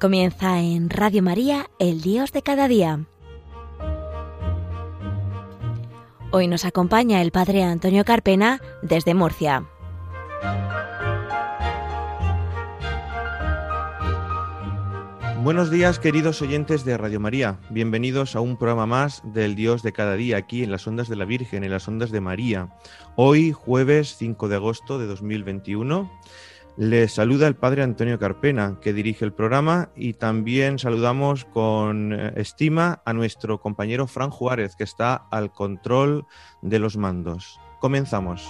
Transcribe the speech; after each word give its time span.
Comienza 0.00 0.60
en 0.60 0.88
Radio 0.88 1.22
María, 1.22 1.68
el 1.78 2.00
Dios 2.00 2.32
de 2.32 2.40
cada 2.40 2.68
día. 2.68 3.04
Hoy 6.30 6.48
nos 6.48 6.64
acompaña 6.64 7.20
el 7.20 7.32
Padre 7.32 7.64
Antonio 7.64 8.02
Carpena 8.06 8.62
desde 8.80 9.12
Murcia. 9.12 9.66
Buenos 15.42 15.70
días 15.70 15.98
queridos 15.98 16.40
oyentes 16.40 16.86
de 16.86 16.96
Radio 16.96 17.20
María, 17.20 17.58
bienvenidos 17.68 18.36
a 18.36 18.40
un 18.40 18.56
programa 18.56 18.86
más 18.86 19.20
del 19.34 19.54
Dios 19.54 19.82
de 19.82 19.92
cada 19.92 20.14
día 20.14 20.38
aquí 20.38 20.62
en 20.62 20.70
las 20.70 20.86
ondas 20.86 21.10
de 21.10 21.16
la 21.16 21.26
Virgen, 21.26 21.62
en 21.62 21.72
las 21.72 21.86
ondas 21.88 22.10
de 22.10 22.22
María. 22.22 22.74
Hoy 23.16 23.52
jueves 23.52 24.16
5 24.16 24.48
de 24.48 24.56
agosto 24.56 24.98
de 24.98 25.06
2021 25.06 26.10
les 26.76 27.12
saluda 27.12 27.46
el 27.46 27.56
padre 27.56 27.82
Antonio 27.82 28.18
Carpena, 28.18 28.78
que 28.80 28.92
dirige 28.92 29.24
el 29.24 29.32
programa, 29.32 29.90
y 29.94 30.14
también 30.14 30.78
saludamos 30.78 31.44
con 31.44 32.12
eh, 32.12 32.32
estima 32.36 33.02
a 33.04 33.12
nuestro 33.12 33.60
compañero 33.60 34.06
Fran 34.06 34.30
Juárez, 34.30 34.76
que 34.76 34.84
está 34.84 35.14
al 35.14 35.52
control 35.52 36.26
de 36.62 36.78
los 36.78 36.96
mandos. 36.96 37.60
Comenzamos. 37.80 38.48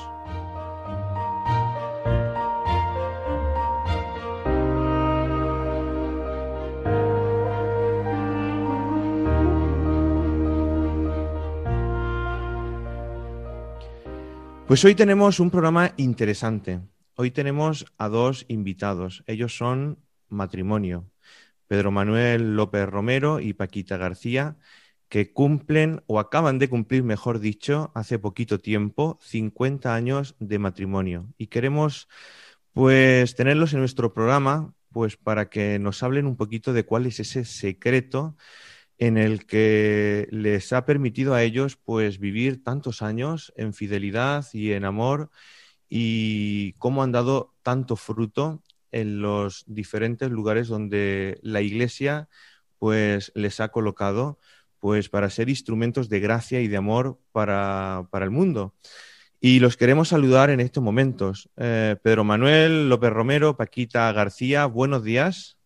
Pues 14.71 14.85
hoy 14.85 14.95
tenemos 14.95 15.41
un 15.41 15.51
programa 15.51 15.93
interesante. 15.97 16.79
Hoy 17.23 17.31
tenemos 17.31 17.85
a 17.99 18.09
dos 18.09 18.47
invitados. 18.49 19.25
Ellos 19.27 19.55
son 19.55 19.99
matrimonio. 20.31 21.11
Pedro 21.67 21.91
Manuel 21.91 22.57
López 22.57 22.89
Romero 22.89 23.41
y 23.41 23.53
Paquita 23.53 23.99
García, 23.99 24.57
que 25.11 25.35
cumplen 25.35 26.03
o 26.07 26.19
acaban 26.19 26.59
de 26.59 26.71
cumplir, 26.71 27.03
mejor 27.03 27.39
dicho, 27.39 27.93
hace 27.95 28.19
poquito 28.19 28.59
tiempo, 28.59 29.19
50 29.21 29.95
años 29.95 30.35
de 30.39 30.59
matrimonio. 30.59 31.29
Y 31.37 31.49
queremos 31.49 32.09
pues 32.73 33.35
tenerlos 33.35 33.75
en 33.75 33.81
nuestro 33.81 34.15
programa 34.15 34.73
pues 34.91 35.19
para 35.19 35.51
que 35.51 35.79
nos 35.79 36.03
hablen 36.03 36.25
un 36.25 36.39
poquito 36.39 36.73
de 36.73 36.87
cuál 36.87 37.05
es 37.05 37.21
ese 37.21 37.45
secreto 37.45 38.35
en 38.97 39.19
el 39.19 39.45
que 39.45 40.27
les 40.31 40.73
ha 40.73 40.87
permitido 40.87 41.35
a 41.35 41.43
ellos 41.43 41.77
pues 41.77 42.19
vivir 42.19 42.65
tantos 42.65 43.03
años 43.03 43.53
en 43.57 43.75
fidelidad 43.75 44.47
y 44.55 44.73
en 44.73 44.87
amor 44.87 45.31
y 45.91 46.73
cómo 46.75 47.03
han 47.03 47.13
dado 47.13 47.53
tanto 47.63 47.97
fruto 47.97 48.63
en 48.93 49.21
los 49.21 49.65
diferentes 49.67 50.31
lugares 50.31 50.69
donde 50.69 51.39
la 51.43 51.61
Iglesia 51.61 52.29
pues 52.79 53.33
les 53.35 53.61
ha 53.61 53.69
colocado 53.69 54.39
pues 54.79 55.11
para 55.11 55.29
ser 55.29 55.51
instrumentos 55.51 56.09
de 56.09 56.21
gracia 56.21 56.61
y 56.63 56.69
de 56.69 56.79
amor 56.79 57.19
para, 57.33 58.09
el 58.13 58.31
mundo. 58.31 58.73
Y 59.39 59.59
los 59.59 59.77
queremos 59.77 60.09
saludar 60.09 60.49
en 60.49 60.61
estos 60.61 60.83
momentos. 60.83 61.51
Eh, 61.57 61.97
Pedro 62.03 62.25
Manuel, 62.25 62.89
López 62.89 63.11
Romero, 63.11 63.57
Paquita 63.57 64.11
García, 64.13 64.65
buenos 64.67 65.05
días. 65.05 65.59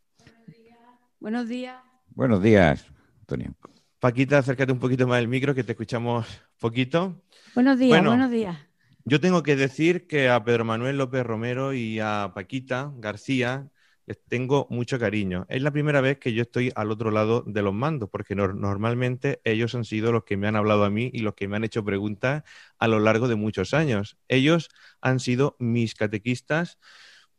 Buenos 1.20 1.48
días. 1.48 1.80
Buenos 2.08 2.42
días, 2.42 2.86
Antonio. 3.20 3.54
Paquita, 4.00 4.38
acércate 4.38 4.72
un 4.72 4.80
poquito 4.80 5.06
más 5.06 5.18
del 5.18 5.28
micro 5.28 5.54
que 5.54 5.64
te 5.64 5.72
escuchamos 5.72 6.26
poquito. 6.58 7.22
Buenos 7.54 7.78
días, 7.78 8.04
buenos 8.04 8.30
días. 8.30 8.73
Yo 9.04 9.20
tengo 9.20 9.42
que 9.42 9.56
decir 9.56 10.06
que 10.06 10.28
a 10.30 10.42
Pedro 10.44 10.64
Manuel 10.64 10.96
López 10.98 11.24
Romero 11.24 11.74
y 11.74 12.00
a 12.00 12.32
Paquita 12.34 12.92
García 12.96 13.68
les 14.06 14.22
tengo 14.26 14.66
mucho 14.70 14.98
cariño. 14.98 15.46
Es 15.48 15.62
la 15.62 15.70
primera 15.72 16.00
vez 16.00 16.18
que 16.18 16.32
yo 16.32 16.42
estoy 16.42 16.72
al 16.74 16.90
otro 16.90 17.10
lado 17.10 17.42
de 17.46 17.62
los 17.62 17.74
mandos, 17.74 18.08
porque 18.10 18.34
normalmente 18.34 19.40
ellos 19.44 19.74
han 19.74 19.84
sido 19.84 20.12
los 20.12 20.24
que 20.24 20.36
me 20.36 20.46
han 20.48 20.56
hablado 20.56 20.84
a 20.84 20.90
mí 20.90 21.10
y 21.12 21.20
los 21.20 21.34
que 21.34 21.48
me 21.48 21.56
han 21.56 21.64
hecho 21.64 21.84
preguntas 21.84 22.44
a 22.78 22.88
lo 22.88 22.98
largo 22.98 23.28
de 23.28 23.34
muchos 23.36 23.74
años. 23.74 24.18
Ellos 24.28 24.68
han 25.00 25.20
sido 25.20 25.56
mis 25.58 25.94
catequistas 25.94 26.78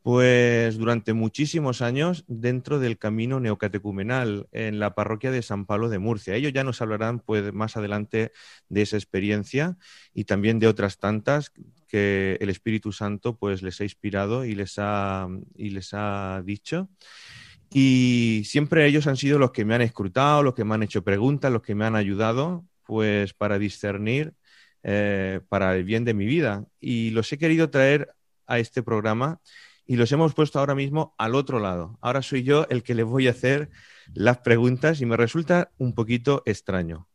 pues 0.06 0.78
durante 0.78 1.14
muchísimos 1.14 1.82
años 1.82 2.26
dentro 2.28 2.78
del 2.78 3.00
camino 3.00 3.40
neocatecumenal 3.40 4.48
en 4.52 4.78
la 4.78 4.94
parroquia 4.94 5.32
de 5.32 5.42
San 5.42 5.66
Pablo 5.66 5.90
de 5.90 5.98
Murcia. 5.98 6.36
Ellos 6.36 6.54
ya 6.54 6.64
nos 6.64 6.80
hablarán 6.84 7.22
pues 7.22 7.52
más 7.54 7.76
adelante 7.76 8.32
de 8.70 8.82
esa 8.84 8.98
experiencia 8.98 9.78
y 10.14 10.26
también 10.26 10.60
de 10.60 10.68
otras 10.68 11.00
tantas 11.00 11.52
que 11.88 12.38
el 12.40 12.52
Espíritu 12.52 12.92
Santo 12.92 13.36
pues 13.36 13.64
les 13.64 13.82
ha 13.82 13.84
inspirado 13.84 14.46
y 14.46 14.54
les 14.54 14.76
ha, 14.78 15.28
y 15.56 15.72
les 15.72 15.90
ha 15.96 16.44
dicho. 16.46 16.88
Y 17.74 18.44
siempre 18.46 18.86
ellos 18.86 19.08
han 19.08 19.18
sido 19.18 19.40
los 19.40 19.54
que 19.54 19.66
me 19.66 19.74
han 19.74 19.82
escrutado, 19.82 20.44
los 20.44 20.54
que 20.54 20.66
me 20.66 20.76
han 20.76 20.84
hecho 20.84 21.04
preguntas, 21.04 21.52
los 21.52 21.64
que 21.64 21.74
me 21.74 21.84
han 21.84 21.96
ayudado 21.96 22.64
pues 22.84 23.34
para 23.34 23.58
discernir 23.58 24.36
eh, 24.84 25.40
para 25.50 25.76
el 25.76 25.84
bien 25.84 26.06
de 26.06 26.14
mi 26.14 26.28
vida. 26.28 26.64
Y 26.80 27.10
los 27.10 27.34
he 27.34 27.40
querido 27.40 27.72
traer 27.72 28.14
a 28.46 28.60
este 28.60 28.84
programa 28.84 29.42
y 29.88 29.96
los 29.96 30.12
hemos 30.12 30.34
puesto 30.34 30.59
ahora 30.59 30.75
mismo 30.75 31.13
al 31.18 31.35
otro 31.35 31.59
lado. 31.59 31.97
Ahora 32.01 32.22
soy 32.22 32.44
yo 32.44 32.66
el 32.69 32.84
que 32.84 32.96
les 32.96 33.06
voy 33.06 33.28
a 33.28 33.31
hacer 33.31 33.69
las 34.13 34.40
preguntas 34.40 35.01
y 35.01 35.06
me 35.06 35.18
resulta 35.18 35.72
un 35.78 35.94
poquito 35.94 36.44
extraño. 36.46 37.07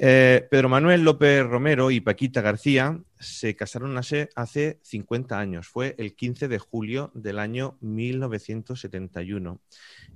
Eh, 0.00 0.46
Pedro 0.48 0.68
Manuel 0.68 1.02
López 1.02 1.44
Romero 1.44 1.90
y 1.90 2.00
Paquita 2.00 2.40
García 2.40 3.02
se 3.18 3.56
casaron 3.56 3.98
hace, 3.98 4.28
hace 4.36 4.78
50 4.82 5.38
años. 5.38 5.66
Fue 5.66 5.96
el 5.98 6.14
15 6.14 6.46
de 6.46 6.58
julio 6.58 7.10
del 7.14 7.40
año 7.40 7.78
1971 7.80 9.60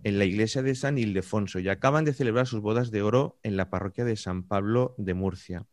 en 0.05 0.19
la 0.19 0.25
iglesia 0.25 0.63
de 0.63 0.77
San 0.77 0.99
Ildefonso 0.99 1.59
y 1.59 1.69
acaban 1.69 2.05
de 2.05 2.15
celebrar 2.15 2.47
sus 2.47 2.61
bodas 2.61 2.93
de 2.93 3.03
oro 3.03 3.39
en 3.43 3.57
la 3.57 3.71
parroquia 3.71 4.05
de 4.05 4.17
San 4.17 4.45
Pablo 4.45 4.95
de 4.99 5.15
Murcia. 5.15 5.67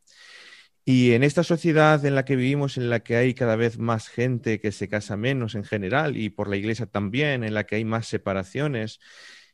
Y 0.91 1.13
en 1.13 1.21
esta 1.21 1.43
sociedad 1.43 2.03
en 2.03 2.15
la 2.15 2.25
que 2.25 2.35
vivimos, 2.35 2.75
en 2.77 2.89
la 2.89 3.01
que 3.01 3.15
hay 3.15 3.35
cada 3.35 3.55
vez 3.55 3.77
más 3.77 4.07
gente 4.07 4.59
que 4.59 4.71
se 4.71 4.89
casa 4.89 5.17
menos 5.17 5.53
en 5.53 5.63
general 5.63 6.17
y 6.17 6.31
por 6.31 6.49
la 6.49 6.57
iglesia 6.57 6.87
también, 6.87 7.43
en 7.43 7.53
la 7.53 7.67
que 7.67 7.75
hay 7.75 7.85
más 7.85 8.07
separaciones 8.07 8.99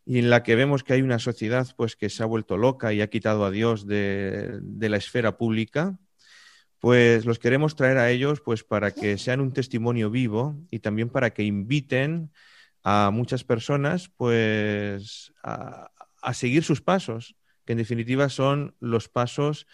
y 0.05 0.19
en 0.19 0.29
la 0.29 0.43
que 0.43 0.55
vemos 0.55 0.85
que 0.85 0.93
hay 0.93 1.01
una 1.01 1.19
sociedad 1.19 1.67
pues 1.75 1.97
que 1.97 2.09
se 2.09 2.23
ha 2.23 2.25
vuelto 2.25 2.55
loca 2.55 2.93
y 2.93 3.01
ha 3.01 3.09
quitado 3.09 3.43
a 3.43 3.51
Dios 3.51 3.85
de, 3.85 4.61
la 4.79 4.95
esfera 4.95 5.37
pública, 5.37 5.99
pues 6.79 7.25
los 7.25 7.37
queremos 7.37 7.75
traer 7.75 7.97
a 7.97 8.09
ellos 8.11 8.39
pues 8.39 8.63
para 8.63 8.91
que 8.91 9.17
sean 9.17 9.41
un 9.41 9.51
testimonio 9.51 10.09
vivo 10.09 10.55
y 10.71 10.79
también 10.79 11.09
para 11.09 11.31
que 11.31 11.43
inviten 11.43 12.31
a 12.81 13.11
muchas 13.11 13.43
personas 13.43 14.09
pues 14.15 15.33
a, 15.43 15.91
a 16.21 16.33
seguir 16.33 16.63
sus 16.63 16.79
pasos, 16.79 17.35
que 17.65 17.73
en 17.73 17.79
definitiva 17.79 18.29
son 18.29 18.73
los 18.79 19.09
pasos 19.09 19.67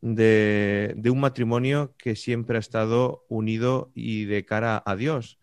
de, 0.00 1.00
un 1.10 1.20
matrimonio 1.20 1.94
que 1.98 2.16
siempre 2.16 2.56
ha 2.56 2.60
estado 2.60 3.24
unido 3.28 3.90
y 3.94 4.24
de 4.24 4.44
cara 4.44 4.82
a 4.84 4.96
Dios. 4.96 5.38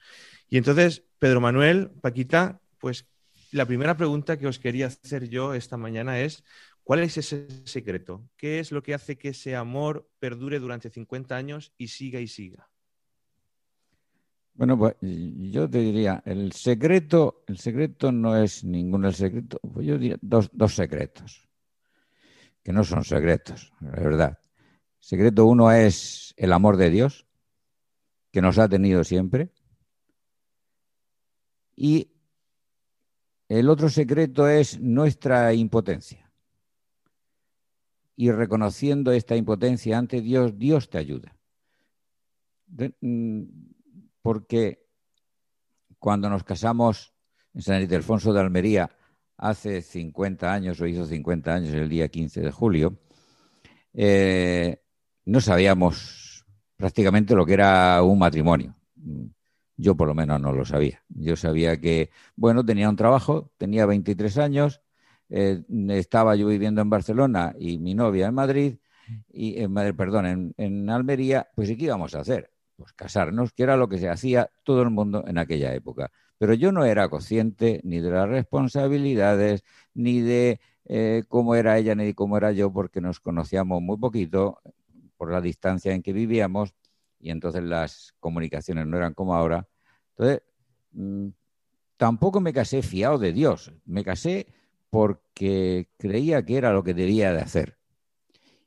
Y 0.50 0.58
entonces, 0.58 1.04
Pedro 1.20 1.42
Manuel, 1.42 1.92
Paquita, 2.02 2.62
pues 2.80 3.08
la 3.52 3.66
primera 3.66 3.98
pregunta 3.98 4.38
que 4.38 4.48
os 4.48 4.60
quería 4.60 4.88
hacer 4.88 5.30
yo 5.30 5.54
esta 5.54 5.78
mañana 5.78 6.20
es, 6.20 6.44
¿cuál 6.84 7.00
es 7.00 7.18
ese 7.18 7.48
secreto? 7.66 8.28
¿Qué 8.38 8.60
es 8.60 8.72
lo 8.72 8.84
que 8.84 8.94
hace 8.94 9.18
que 9.18 9.30
ese 9.30 9.56
amor 9.56 10.10
perdure 10.20 10.60
durante 10.60 10.90
50 10.90 11.36
años 11.36 11.74
y 11.78 11.88
siga 11.88 12.20
y 12.20 12.28
siga? 12.28 12.70
Bueno, 14.54 14.78
pues 14.78 14.96
yo 15.02 15.70
te 15.70 15.80
diría, 15.80 16.24
el 16.26 16.54
secreto, 16.54 17.44
el 17.48 17.58
secreto 17.58 18.14
no 18.14 18.38
es 18.38 18.64
ninguno 18.64 19.10
el 19.10 19.14
secreto, 19.14 19.60
pues 19.62 19.86
yo 19.86 19.98
diría 19.98 20.18
dos, 20.22 20.50
dos 20.54 20.74
secretos, 20.74 21.50
que 22.64 22.72
no 22.72 22.86
son 22.86 23.04
secretos, 23.04 23.74
la 23.82 23.92
verdad. 23.92 24.40
Secreto 25.06 25.46
uno 25.46 25.72
es 25.72 26.34
el 26.36 26.52
amor 26.52 26.78
de 26.78 26.90
Dios, 26.90 27.28
que 28.32 28.42
nos 28.42 28.58
ha 28.58 28.68
tenido 28.68 29.04
siempre. 29.04 29.52
Y 31.76 32.10
el 33.48 33.70
otro 33.70 33.90
secreto 33.90 34.48
es 34.48 34.80
nuestra 34.80 35.54
impotencia. 35.54 36.32
Y 38.16 38.32
reconociendo 38.32 39.12
esta 39.12 39.36
impotencia 39.36 39.96
ante 39.96 40.22
Dios, 40.22 40.58
Dios 40.58 40.90
te 40.90 40.98
ayuda. 40.98 41.38
Mm, 43.00 43.44
porque 44.24 44.88
cuando 46.00 46.32
nos 46.32 46.44
casamos 46.44 47.14
en 47.54 47.62
San 47.62 47.80
Ildefonso 47.80 48.34
de 48.34 48.40
Almería 48.40 48.90
hace 49.38 49.84
50 49.84 50.52
años, 50.52 50.82
o 50.82 50.88
hizo 50.88 51.06
50 51.06 51.54
años 51.54 51.76
el 51.76 51.90
día 51.90 52.08
15 52.08 52.42
de 52.42 52.52
julio, 52.52 52.98
eh, 53.94 54.82
no 55.26 55.42
sabíamos 55.42 56.46
prácticamente 56.78 57.36
lo 57.36 57.46
que 57.46 57.54
era 57.54 58.02
un 58.04 58.20
matrimonio. 58.20 58.76
Yo 59.78 59.96
por 59.96 60.08
lo 60.08 60.14
menos 60.16 60.40
no 60.40 60.54
lo 60.54 60.66
sabía. 60.66 61.04
Yo 61.10 61.36
sabía 61.36 61.80
que, 61.80 62.10
bueno, 62.36 62.66
tenía 62.66 62.90
un 62.90 62.96
trabajo, 62.96 63.52
tenía 63.58 63.86
23 63.86 64.38
años, 64.38 64.82
eh, 65.30 65.64
estaba 65.90 66.36
yo 66.36 66.48
viviendo 66.48 66.82
en 66.82 66.90
Barcelona 66.90 67.54
y 67.60 67.78
mi 67.78 67.94
novia 67.96 68.28
en 68.28 68.34
Madrid, 68.36 68.78
y 69.32 69.62
en 69.62 69.72
Madrid, 69.72 69.96
perdón, 69.96 70.26
en, 70.26 70.54
en 70.58 70.90
Almería, 70.90 71.50
pues 71.56 71.70
¿y 71.70 71.78
qué 71.78 71.86
íbamos 71.86 72.16
a 72.16 72.22
hacer? 72.22 72.52
Pues 72.76 72.94
casarnos, 72.94 73.54
que 73.54 73.64
era 73.64 73.78
lo 73.78 73.88
que 73.88 73.98
se 73.98 74.10
hacía 74.10 74.50
todo 74.64 74.82
el 74.82 74.90
mundo 74.90 75.24
en 75.28 75.38
aquella 75.38 75.74
época. 75.74 76.12
pero 76.38 76.54
yo 76.54 76.72
no 76.72 76.86
era 76.86 77.08
consciente 77.10 77.82
ni 77.84 78.00
de 78.02 78.12
las 78.12 78.28
responsabilidades, 78.30 79.64
ni 79.94 80.22
de 80.22 80.60
eh, 80.86 81.24
cómo 81.28 81.56
era 81.56 81.78
ella, 81.78 81.96
ni 81.96 82.06
de 82.06 82.16
cómo 82.16 82.38
era 82.38 82.52
yo, 82.52 82.72
porque 82.74 83.02
nos 83.02 83.20
conocíamos 83.20 83.82
muy 83.82 83.98
poquito 83.98 84.60
por 85.18 85.32
la 85.32 85.42
distancia 85.42 85.94
en 85.94 86.02
que 86.02 86.14
vivíamos 86.14 86.74
y 87.20 87.32
entonces 87.32 87.64
las 87.64 88.14
comunicaciones 88.20 88.86
no 88.86 88.98
eran 88.98 89.14
como 89.14 89.36
ahora. 89.36 89.68
Entonces, 90.12 90.44
mm, 90.92 91.30
tampoco 91.98 92.40
me 92.42 92.54
casé 92.54 92.82
fiado 92.82 93.18
de 93.18 93.34
Dios, 93.34 93.74
me 93.86 94.04
casé 94.04 94.48
porque 94.90 95.90
creía 95.98 96.46
que 96.46 96.58
era 96.58 96.72
lo 96.72 96.84
que 96.84 96.94
debía 96.94 97.34
de 97.34 97.42
hacer. 97.42 97.78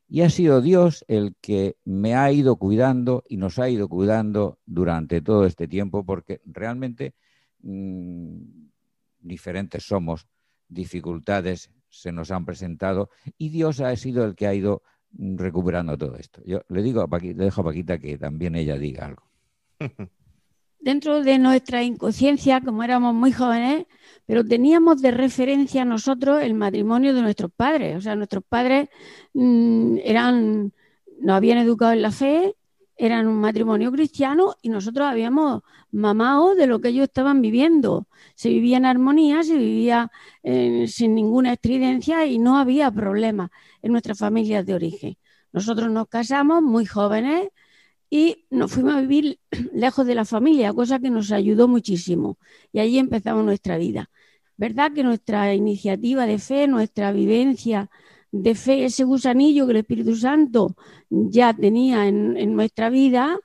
Y 0.08 0.22
ha 0.22 0.30
sido 0.30 0.62
Dios 0.62 1.04
el 1.06 1.36
que 1.40 1.76
me 1.84 2.14
ha 2.14 2.32
ido 2.32 2.56
cuidando 2.56 3.24
y 3.28 3.36
nos 3.36 3.58
ha 3.58 3.68
ido 3.68 3.88
cuidando 3.88 4.58
durante 4.64 5.20
todo 5.20 5.44
este 5.44 5.68
tiempo, 5.68 6.04
porque 6.04 6.40
realmente 6.46 7.14
mm, 7.60 8.38
diferentes 9.20 9.84
somos, 9.84 10.26
dificultades 10.68 11.70
se 11.90 12.12
nos 12.12 12.30
han 12.30 12.44
presentado 12.44 13.10
y 13.36 13.50
Dios 13.50 13.80
ha 13.80 13.94
sido 13.96 14.24
el 14.24 14.34
que 14.34 14.46
ha 14.46 14.54
ido 14.54 14.82
recuperando 15.12 15.96
todo 15.96 16.16
esto. 16.16 16.42
Yo 16.44 16.62
le 16.68 16.82
digo 16.82 17.00
a 17.00 17.08
Paquita, 17.08 17.38
le 17.38 17.44
dejo 17.44 17.60
a 17.60 17.64
Paquita 17.64 17.98
que 17.98 18.18
también 18.18 18.54
ella 18.54 18.76
diga 18.76 19.06
algo. 19.06 19.22
Dentro 20.80 21.22
de 21.22 21.38
nuestra 21.38 21.82
inconsciencia, 21.82 22.60
como 22.60 22.84
éramos 22.84 23.12
muy 23.12 23.32
jóvenes, 23.32 23.86
pero 24.26 24.44
teníamos 24.44 25.02
de 25.02 25.10
referencia 25.10 25.84
nosotros 25.84 26.40
el 26.42 26.54
matrimonio 26.54 27.14
de 27.14 27.22
nuestros 27.22 27.50
padres. 27.50 27.96
O 27.96 28.00
sea, 28.00 28.14
nuestros 28.14 28.44
padres 28.48 28.88
mm, 29.34 29.96
eran, 30.04 30.72
nos 31.20 31.36
habían 31.36 31.58
educado 31.58 31.92
en 31.92 32.02
la 32.02 32.12
fe, 32.12 32.54
eran 32.98 33.28
un 33.28 33.40
matrimonio 33.40 33.92
cristiano 33.92 34.56
y 34.60 34.68
nosotros 34.70 35.06
habíamos 35.06 35.62
mamado 35.92 36.56
de 36.56 36.66
lo 36.66 36.80
que 36.80 36.88
ellos 36.88 37.04
estaban 37.04 37.40
viviendo. 37.40 38.08
Se 38.34 38.48
vivía 38.48 38.76
en 38.76 38.84
armonía, 38.86 39.44
se 39.44 39.56
vivía 39.56 40.10
eh, 40.42 40.86
sin 40.88 41.14
ninguna 41.14 41.52
estridencia 41.52 42.26
y 42.26 42.38
no 42.38 42.58
había 42.58 42.90
problemas 42.90 43.50
en 43.82 43.92
nuestras 43.92 44.18
familias 44.18 44.66
de 44.66 44.74
origen. 44.74 45.16
Nosotros 45.52 45.90
nos 45.90 46.08
casamos 46.08 46.60
muy 46.60 46.86
jóvenes 46.86 47.48
y 48.10 48.46
nos 48.50 48.72
fuimos 48.72 48.94
a 48.96 49.00
vivir 49.00 49.38
lejos 49.72 50.06
de 50.06 50.14
la 50.16 50.24
familia, 50.24 50.72
cosa 50.72 50.98
que 50.98 51.10
nos 51.10 51.30
ayudó 51.30 51.68
muchísimo. 51.68 52.38
Y 52.72 52.80
allí 52.80 52.98
empezamos 52.98 53.44
nuestra 53.44 53.78
vida. 53.78 54.10
¿Verdad 54.56 54.92
que 54.92 55.04
nuestra 55.04 55.54
iniciativa 55.54 56.26
de 56.26 56.38
fe, 56.38 56.66
nuestra 56.66 57.12
vivencia 57.12 57.90
de 58.32 58.54
fe, 58.54 58.84
ese 58.84 59.04
gusanillo 59.04 59.66
que 59.66 59.72
el 59.72 59.78
Espíritu 59.78 60.16
Santo 60.16 60.74
ya 61.10 61.54
tenía 61.54 62.06
en, 62.06 62.54
nuestra 62.54 62.90
vida, 62.90 63.38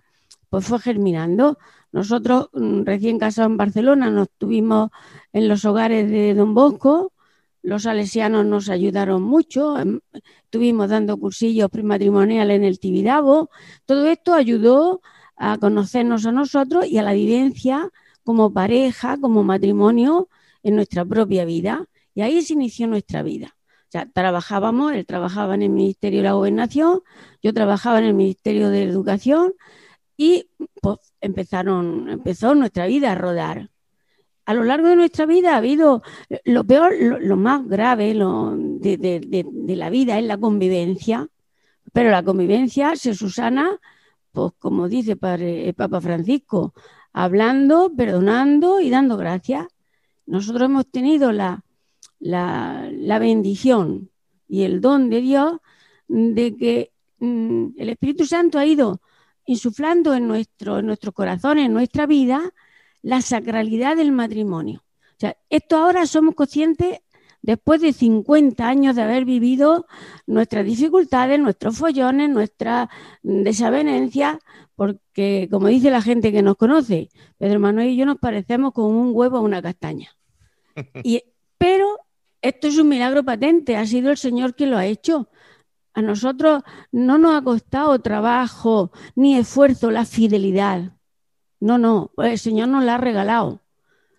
pues 0.50 0.65
fue 0.65 0.80
germinando. 0.80 1.57
Nosotros, 1.91 2.50
mm, 2.53 2.83
recién 2.83 3.19
casados 3.19 3.51
en 3.51 3.57
Barcelona, 3.57 4.09
nos 4.09 4.30
tuvimos 4.38 4.89
en 5.31 5.47
los 5.47 5.65
hogares 5.65 6.09
de 6.09 6.33
Don 6.33 6.53
Bosco, 6.53 7.13
los 7.62 7.83
salesianos 7.83 8.45
nos 8.45 8.69
ayudaron 8.69 9.24
mucho, 9.24 9.80
em, 9.80 10.00
estuvimos 10.45 10.89
dando 10.89 11.18
cursillos 11.18 11.69
prematrimoniales 11.69 12.57
en 12.57 12.63
el 12.65 12.80
Tibidabo. 12.80 13.50
Todo 13.85 14.06
esto 14.07 14.33
ayudó 14.33 15.01
a 15.38 15.57
conocernos 15.57 16.25
a 16.25 16.31
nosotros 16.31 16.85
y 16.88 16.97
a 16.97 17.03
la 17.03 17.13
vivencia 17.13 17.89
como 18.24 18.51
pareja, 18.53 19.18
como 19.19 19.44
matrimonio 19.44 20.30
en 20.62 20.75
nuestra 20.75 21.06
propia 21.06 21.45
vida. 21.45 21.88
Y 22.15 22.21
ahí 22.21 22.41
se 22.41 22.53
inició 22.53 22.88
nuestra 22.88 23.24
vida. 23.24 23.56
Sea, 23.94 24.07
trabajábamos, 24.12 24.94
él 24.94 25.06
trabajaba 25.06 25.54
en 25.54 25.62
el 25.62 25.69
Ministerio 25.69 26.22
de 26.22 26.24
la 26.24 26.34
Gobernación, 26.34 27.01
yo 27.44 27.54
trabajaba 27.54 28.00
en 28.00 28.06
el 28.06 28.16
Ministerio 28.16 28.69
de 28.69 28.81
Educación 28.81 29.54
y 30.18 30.50
pues 30.81 30.98
empezaron, 31.22 32.10
empezó 32.10 32.56
nuestra 32.56 32.88
vida 32.88 33.12
a 33.12 33.16
rodar. 33.16 33.69
A 34.45 34.56
lo 34.56 34.63
largo 34.63 34.88
de 34.88 34.95
nuestra 34.95 35.28
vida 35.28 35.54
ha 35.54 35.57
habido 35.57 36.01
lo 36.44 36.63
peor, 36.63 36.95
lo, 37.00 37.38
más 37.38 37.68
grave 37.68 38.16
de, 38.16 39.75
la 39.78 39.92
vida 39.92 40.18
es 40.18 40.25
la 40.25 40.40
convivencia, 40.40 41.28
pero 41.94 42.10
la 42.10 42.24
convivencia 42.24 42.95
se 42.95 43.13
susana, 43.13 43.80
pues 44.31 44.54
como 44.57 44.90
dice 44.90 45.16
el 45.22 45.74
Papa 45.75 46.01
Francisco, 46.01 46.74
hablando, 47.13 47.92
perdonando 47.95 48.80
y 48.80 48.90
dando 48.90 49.18
gracias 49.18 49.68
nosotros 50.25 50.63
hemos 50.63 50.88
tenido 50.88 51.31
la, 51.31 51.63
la, 52.23 53.19
bendición 53.19 54.09
y 54.47 54.63
el 54.63 54.81
don 54.81 55.09
de 55.09 55.21
Dios 55.21 55.57
de 56.07 56.55
que 56.55 56.91
mm, 57.19 57.67
el 57.77 57.89
Espíritu 57.89 58.25
Santo 58.25 58.59
ha 58.59 58.65
ido 58.65 59.01
insuflando 59.45 60.13
en 60.13 60.27
nuestro, 60.27 60.79
en 60.79 60.85
nuestro 60.85 61.11
corazón, 61.11 61.59
en 61.59 61.73
nuestra 61.73 62.05
vida, 62.05 62.53
la 63.01 63.21
sacralidad 63.21 63.97
del 63.97 64.11
matrimonio. 64.11 64.83
O 64.83 65.19
sea, 65.19 65.37
esto 65.49 65.77
ahora 65.77 66.05
somos 66.05 66.35
conscientes 66.35 66.99
después 67.41 67.81
de 67.81 67.91
50 67.91 68.65
años 68.65 68.95
de 68.95 69.01
haber 69.01 69.25
vivido 69.25 69.85
nuestras 70.25 70.65
dificultades, 70.65 71.39
nuestros 71.39 71.77
follones, 71.77 72.29
nuestra 72.29 72.89
desavenencias, 73.21 74.37
porque 74.75 75.49
como 75.51 75.67
dice 75.67 75.91
la 75.91 76.01
gente 76.01 76.31
que 76.31 76.41
nos 76.41 76.55
conoce, 76.55 77.09
Pedro 77.37 77.59
Manuel 77.59 77.89
y 77.89 77.97
yo 77.97 78.05
nos 78.05 78.17
parecemos 78.17 78.71
como 78.73 79.01
un 79.01 79.11
huevo 79.13 79.37
a 79.37 79.41
una 79.41 79.61
castaña. 79.61 80.15
Y, 81.03 81.21
pero 81.57 81.93
esto 82.44 82.68
es 82.68 82.78
un 82.78 82.90
milagro 82.90 83.24
patente, 83.24 83.78
ha 83.78 83.88
sido 83.88 84.12
el 84.12 84.18
Señor 84.18 84.54
quien 84.54 84.72
lo 84.72 84.78
ha 84.78 84.86
hecho. 84.86 85.30
A 85.94 86.01
nosotros 86.01 86.62
no 86.92 87.18
nos 87.18 87.36
ha 87.36 87.42
costado 87.42 87.98
trabajo 88.00 88.92
ni 89.16 89.38
esfuerzo 89.38 89.92
la 89.92 90.06
fidelidad. 90.06 90.92
No, 91.62 91.78
no, 91.78 92.12
el 92.18 92.38
Señor 92.38 92.68
nos 92.68 92.84
la 92.84 92.95
ha 92.95 92.98
regalado. 92.98 93.62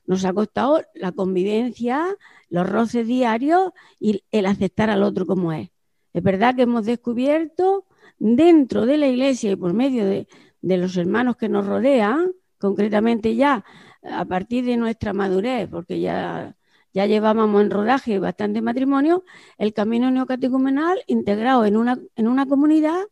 Nos 0.07 0.25
ha 0.25 0.33
costado 0.33 0.83
la 0.95 1.13
convivencia, 1.13 2.17
los 2.49 2.69
roces 2.69 3.07
diarios 3.07 3.73
y 4.01 4.25
el 4.31 4.47
aceptar 4.47 4.89
al 4.89 5.03
otro 5.03 5.27
como 5.27 5.53
es. 5.53 5.69
Es 6.15 6.23
verdad 6.23 6.55
que 6.55 6.63
hemos 6.63 6.87
descubierto 6.87 7.85
dentro 8.19 8.87
de 8.87 8.97
la 8.97 9.09
iglesia 9.09 9.53
y 9.53 9.57
por 9.57 9.75
medio 9.75 10.07
de, 10.07 10.27
los 10.63 10.97
hermanos 10.97 11.37
que 11.37 11.51
nos 11.51 11.67
rodean, 11.67 12.33
concretamente 12.59 13.35
ya 13.37 13.65
a 14.03 14.25
partir 14.25 14.65
de 14.65 14.79
nuestra 14.79 15.13
madurez, 15.13 15.69
porque 15.69 16.01
ya, 16.01 16.57
ya 16.95 17.07
llevábamos 17.07 17.61
en 17.61 17.71
rodaje 17.71 18.21
bastante 18.21 18.63
matrimonio, 18.63 19.25
el 19.59 19.75
camino 19.75 20.11
neocatecumenal 20.13 21.01
integrado 21.09 21.65
en 21.67 21.77
una, 21.77 21.99
en 22.15 22.29
una 22.29 22.47
comunidad, 22.47 23.03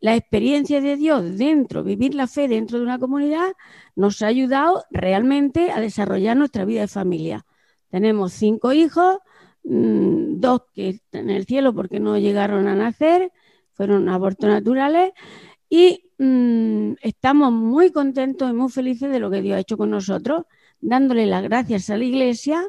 la 0.00 0.14
experiencia 0.14 0.80
de 0.82 0.96
Dios 0.96 1.38
dentro, 1.38 1.82
vivir 1.82 2.14
la 2.14 2.26
fe 2.26 2.46
dentro 2.48 2.78
de 2.78 2.84
una 2.84 2.98
comunidad, 2.98 3.52
nos 3.96 4.20
ha 4.22 4.26
ayudado 4.26 4.84
realmente 4.90 5.72
a 5.72 5.80
desarrollar 5.80 6.36
nuestra 6.36 6.66
vida 6.66 6.82
de 6.82 6.88
familia. 6.88 7.46
Tenemos 7.88 8.34
cinco 8.34 8.74
hijos, 8.74 9.18
mm, 9.64 10.38
dos 10.38 10.62
que 10.74 10.90
están 10.90 11.30
en 11.30 11.36
el 11.36 11.46
cielo 11.46 11.74
porque 11.74 12.00
no 12.00 12.18
llegaron 12.18 12.68
a 12.68 12.74
nacer, 12.74 13.32
fueron 13.72 14.08
abortos 14.10 14.50
naturales, 14.50 15.12
y 15.70 16.10
mm, 16.18 16.92
estamos 17.00 17.52
muy 17.52 17.90
contentos 17.90 18.50
y 18.50 18.52
muy 18.52 18.70
felices 18.70 19.10
de 19.10 19.18
lo 19.18 19.30
que 19.30 19.40
Dios 19.40 19.56
ha 19.56 19.60
hecho 19.60 19.78
con 19.78 19.90
nosotros, 19.90 20.44
dándole 20.80 21.26
las 21.26 21.42
gracias 21.42 21.88
a 21.90 21.96
la 21.96 22.04
Iglesia 22.04 22.68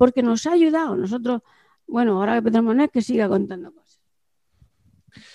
porque 0.00 0.22
nos 0.22 0.46
ha 0.46 0.52
ayudado. 0.52 0.96
Nosotros, 0.96 1.42
bueno, 1.86 2.16
ahora 2.16 2.36
que 2.36 2.42
Pedro 2.44 2.62
Monet 2.62 2.90
que 2.90 3.02
siga 3.02 3.28
contando 3.28 3.70
cosas. 3.70 4.00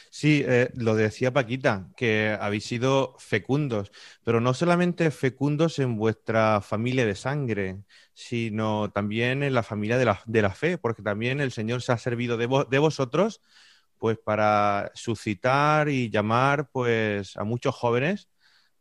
Sí, 0.10 0.44
eh, 0.44 0.72
lo 0.74 0.96
decía 0.96 1.32
Paquita, 1.32 1.92
que 1.96 2.36
habéis 2.42 2.66
sido 2.66 3.14
fecundos, 3.20 3.92
pero 4.24 4.42
no 4.42 4.56
solamente 4.56 5.12
fecundos 5.12 5.78
en 5.78 5.98
vuestra 5.98 6.62
familia 6.62 7.06
de 7.06 7.14
sangre, 7.14 7.84
sino 8.16 8.90
también 8.90 9.44
en 9.44 9.54
la 9.54 9.62
familia 9.62 10.00
de 10.00 10.06
la, 10.06 10.24
de 10.26 10.42
la 10.42 10.50
fe, 10.50 10.80
porque 10.80 11.04
también 11.04 11.42
el 11.42 11.52
Señor 11.52 11.84
se 11.84 11.92
ha 11.92 12.00
servido 12.00 12.36
de, 12.36 12.48
de 12.68 12.80
vosotros 12.80 13.42
pues 14.00 14.18
para 14.18 14.92
suscitar 14.96 15.90
y 15.90 16.10
llamar 16.10 16.72
pues 16.72 17.38
a 17.38 17.44
muchos 17.44 17.76
jóvenes 17.76 18.30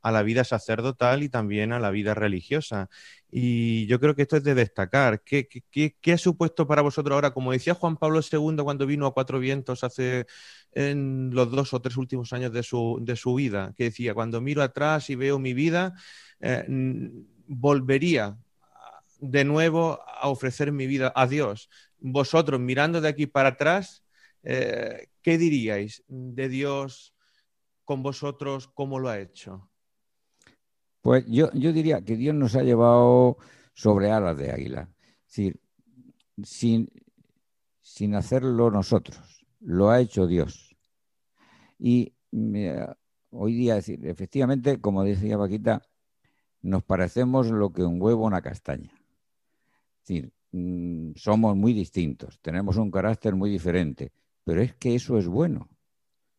a 0.05 0.13
la 0.13 0.23
vida 0.23 0.45
sacerdotal 0.45 1.23
y 1.23 1.31
también 1.31 1.73
a 1.73 1.81
la 1.81 1.91
vida 1.91 2.13
religiosa. 2.13 2.91
Y 3.31 3.87
yo 3.87 3.99
creo 3.99 4.15
que 4.15 4.23
esto 4.23 4.37
es 4.37 4.45
de 4.45 4.55
destacar. 4.55 5.23
¿Qué, 5.25 5.49
qué, 5.49 6.13
ha 6.13 6.19
supuesto 6.19 6.67
para 6.67 6.83
vosotros 6.83 7.15
ahora? 7.15 7.33
Como 7.33 7.53
decía 7.53 7.73
Juan 7.73 7.97
Pablo 7.97 8.21
II 8.21 8.57
cuando 8.65 8.87
vino 8.87 9.07
a 9.07 9.15
Cuatro 9.15 9.39
Vientos 9.39 9.83
hace 9.83 10.27
en 10.73 11.31
los 11.33 11.51
dos 11.51 11.73
o 11.73 11.81
tres 11.81 11.97
últimos 11.97 12.35
años 12.35 12.53
de 12.53 12.63
su, 12.63 12.99
de 13.01 13.17
su 13.17 13.35
vida, 13.35 13.73
que 13.79 13.85
decía, 13.85 14.13
cuando 14.13 14.43
miro 14.43 14.63
atrás 14.63 15.09
y 15.09 15.15
veo 15.15 15.39
mi 15.39 15.55
vida, 15.55 15.95
eh, 16.41 16.67
volvería 17.47 18.37
de 19.21 19.45
nuevo 19.45 20.01
a 20.07 20.29
ofrecer 20.29 20.71
mi 20.71 20.87
vida 20.87 21.13
a 21.17 21.27
Dios. 21.27 21.71
Vosotros 21.99 22.61
mirando 22.61 23.01
de 23.01 23.09
aquí 23.09 23.27
para 23.27 23.51
atrás, 23.51 24.05
eh, 24.43 25.09
¿qué 25.23 25.39
diríais 25.39 26.05
de 26.09 26.51
Dios 26.51 27.15
con 27.87 28.03
vosotros? 28.03 28.69
¿Cómo 28.69 28.99
lo 28.99 29.09
ha 29.09 29.19
hecho? 29.19 29.71
Pues 31.05 31.27
yo, 31.27 31.51
diría 31.53 32.01
que 32.01 32.17
Dios 32.17 32.35
nos 32.35 32.57
ha 32.57 32.63
llevado 32.63 33.37
sobre 33.75 34.11
alas 34.11 34.39
de 34.39 34.51
águila. 34.51 34.89
Es 35.03 35.37
decir, 35.37 35.61
sin, 36.43 36.89
sin 37.83 38.15
hacerlo 38.15 38.71
nosotros, 38.71 39.45
lo 39.61 39.91
ha 39.91 40.01
hecho 40.01 40.27
Dios. 40.27 40.75
Y 41.79 42.15
hoy 43.33 43.55
día, 43.55 43.75
decir, 43.75 44.01
efectivamente, 44.07 44.81
como 44.81 45.05
decía 45.05 45.37
Paquita, 45.37 45.83
nos 46.63 46.83
parecemos 46.83 47.51
lo 47.51 47.71
que 47.71 47.85
un 47.85 48.01
huevo 48.01 48.25
una 48.25 48.41
castaña. 48.41 48.91
Es 48.95 50.09
decir, 50.09 50.33
mm, 50.53 51.17
somos 51.17 51.55
muy 51.55 51.75
distintos, 51.75 52.41
tenemos 52.41 52.79
un 52.79 52.91
carácter 52.91 53.35
muy 53.35 53.51
diferente, 53.51 54.11
pero 54.43 54.63
es 54.63 54.75
que 54.77 54.95
eso 54.95 55.19
es 55.19 55.29
bueno. 55.29 55.69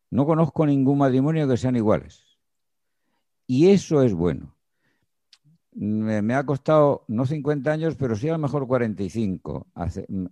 No 0.10 0.26
conozco 0.26 0.66
ningún 0.66 0.98
matrimonio 0.98 1.48
que 1.48 1.56
sean 1.56 1.76
iguales. 1.76 2.40
Y 3.46 3.70
eso 3.70 4.02
es 4.02 4.16
bueno. 4.16 4.55
Me, 5.78 6.34
ha 6.34 6.46
costado 6.46 7.04
no 7.10 7.26
50 7.26 7.70
años, 7.70 7.96
pero 7.98 8.16
sí 8.16 8.30
a 8.30 8.34
lo 8.34 8.40
mejor 8.40 8.66
45, 8.66 9.68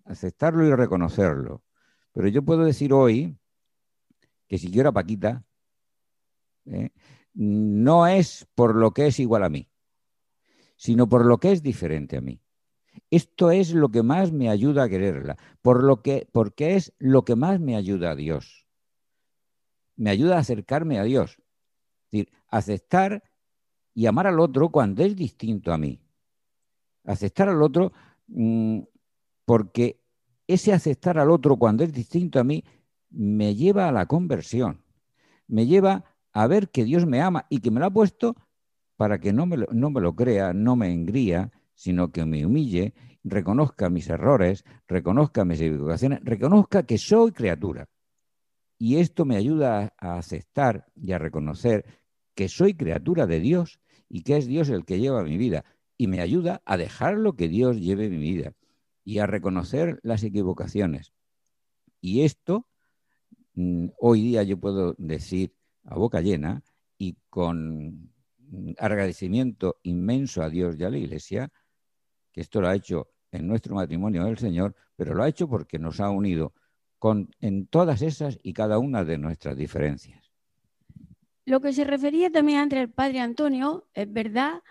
aceptarlo 0.06 0.66
y 0.66 0.74
reconocerlo. 0.74 1.64
Pero 2.14 2.30
yo 2.30 2.44
puedo 2.44 2.64
decir 2.64 2.94
hoy 2.94 3.38
que 4.48 4.58
si 4.58 4.72
yo 4.72 4.80
era 4.80 4.94
Paquita, 4.94 5.44
¿eh? 6.66 6.92
no 7.34 8.08
es 8.08 8.48
por 8.56 8.76
lo 8.76 8.92
que 8.92 9.08
es 9.08 9.20
igual 9.20 9.44
a 9.44 9.50
mí, 9.50 9.70
sino 10.78 11.10
por 11.10 11.26
lo 11.26 11.40
que 11.40 11.52
es 11.52 11.62
diferente 11.62 12.16
a 12.16 12.22
mí. 12.22 12.40
Esto 13.10 13.52
es 13.52 13.74
lo 13.74 13.90
que 13.90 14.02
más 14.02 14.32
me 14.32 14.50
ayuda 14.50 14.84
a 14.84 14.90
quererla, 14.90 15.38
por 15.62 15.84
lo 15.84 16.02
que, 16.02 16.26
porque 16.32 16.76
es 16.76 16.94
lo 17.00 17.26
que 17.26 17.36
más 17.36 17.60
me 17.60 17.76
ayuda 17.76 18.12
a 18.12 18.16
Dios. 18.16 18.66
Me 19.98 20.10
ayuda 20.10 20.38
a 20.38 20.40
acercarme 20.40 21.00
a 21.00 21.04
Dios. 21.04 21.32
Es 21.32 22.12
decir, 22.12 22.32
aceptar 22.48 23.24
y 23.94 24.06
amar 24.06 24.28
al 24.28 24.40
otro 24.40 24.70
cuando 24.70 25.04
es 25.04 25.16
distinto 25.16 25.74
a 25.74 25.78
mí. 25.78 26.00
Aceptar 27.06 27.50
al 27.50 27.62
otro 27.62 27.92
mm, 28.28 28.80
porque 29.46 30.00
ese 30.48 30.74
aceptar 30.74 31.18
al 31.18 31.30
otro 31.30 31.58
cuando 31.58 31.84
es 31.84 31.94
distinto 31.94 32.40
a 32.40 32.44
mí 32.44 32.64
me 33.10 33.56
lleva 33.56 33.88
a 33.88 33.92
la 33.92 34.08
conversión, 34.08 34.84
me 35.48 35.66
lleva 35.66 36.04
a 36.32 36.48
ver 36.48 36.70
que 36.70 36.84
Dios 36.84 37.06
me 37.06 37.22
ama 37.22 37.46
y 37.50 37.60
que 37.60 37.72
me 37.72 37.80
lo 37.80 37.86
ha 37.86 37.92
puesto 37.92 38.36
para 38.96 39.20
que 39.20 39.34
no 39.34 39.46
me 39.46 39.58
lo, 39.58 39.68
no 39.72 39.90
me 39.90 40.02
lo 40.02 40.16
crea, 40.16 40.54
no 40.54 40.76
me 40.76 40.92
engría, 40.92 41.52
sino 41.76 42.12
que 42.12 42.26
me 42.26 42.46
humille, 42.46 42.94
reconozca 43.24 43.90
mis 43.90 44.10
errores, 44.10 44.66
reconozca 44.88 45.46
mis 45.46 45.62
equivocaciones, 45.62 46.20
reconozca 46.24 46.84
que 46.84 46.98
soy 46.98 47.32
criatura. 47.32 47.88
Y 48.78 48.98
esto 48.98 49.26
me 49.26 49.38
ayuda 49.38 49.94
a 49.98 50.18
aceptar 50.18 50.88
y 50.96 51.12
a 51.14 51.20
reconocer 51.20 51.86
que 52.36 52.50
soy 52.50 52.74
criatura 52.74 53.28
de 53.28 53.40
Dios 53.40 53.80
y 54.14 54.22
que 54.22 54.38
es 54.38 54.46
Dios 54.46 54.70
el 54.70 54.86
que 54.86 55.00
lleva 55.00 55.24
mi 55.24 55.38
vida. 55.38 55.66
Y 55.98 56.06
me 56.06 56.22
ayuda 56.22 56.62
a 56.66 56.78
dejar 56.78 57.18
lo 57.18 57.36
que 57.36 57.48
Dios 57.48 57.78
lleve 57.78 58.10
mi 58.10 58.20
vida 58.20 58.54
y 59.04 59.18
a 59.18 59.26
reconocer 59.26 60.00
las 60.04 60.24
equivocaciones. 60.24 61.14
Y 62.00 62.22
esto, 62.22 62.68
mm, 63.56 63.88
hoy 63.98 64.22
día 64.22 64.44
yo 64.44 64.60
puedo 64.60 64.94
decir 65.00 65.56
a 65.86 65.96
boca 65.96 66.22
llena 66.22 66.62
y 67.00 67.18
con 67.32 68.12
agradecimiento 68.78 69.80
inmenso 69.82 70.44
a 70.44 70.50
Dios 70.52 70.76
y 70.78 70.84
a 70.84 70.92
la 70.92 71.00
Iglesia, 71.00 71.52
que 72.32 72.42
esto 72.42 72.62
lo 72.62 72.68
ha 72.68 72.76
hecho 72.76 73.10
en 73.32 73.48
nuestro 73.48 73.74
matrimonio 73.74 74.26
del 74.26 74.38
Señor, 74.38 74.76
pero 74.96 75.16
lo 75.16 75.24
ha 75.24 75.30
hecho 75.30 75.50
porque 75.50 75.80
nos 75.80 76.00
ha 76.00 76.12
unido 76.12 76.54
con, 77.00 77.32
en 77.40 77.66
todas 77.66 78.04
esas 78.04 78.38
y 78.44 78.54
cada 78.54 78.78
una 78.78 79.04
de 79.04 79.18
nuestras 79.18 79.58
diferencias. 79.58 80.23
Lo 81.46 81.62
que 81.62 81.74
se 81.74 81.84
refería 81.84 82.32
también 82.32 82.60
entre 82.60 82.82
el 82.82 82.90
padre 82.90 83.20
Antonio, 83.20 83.88
es 83.94 84.12
verdad 84.12 84.62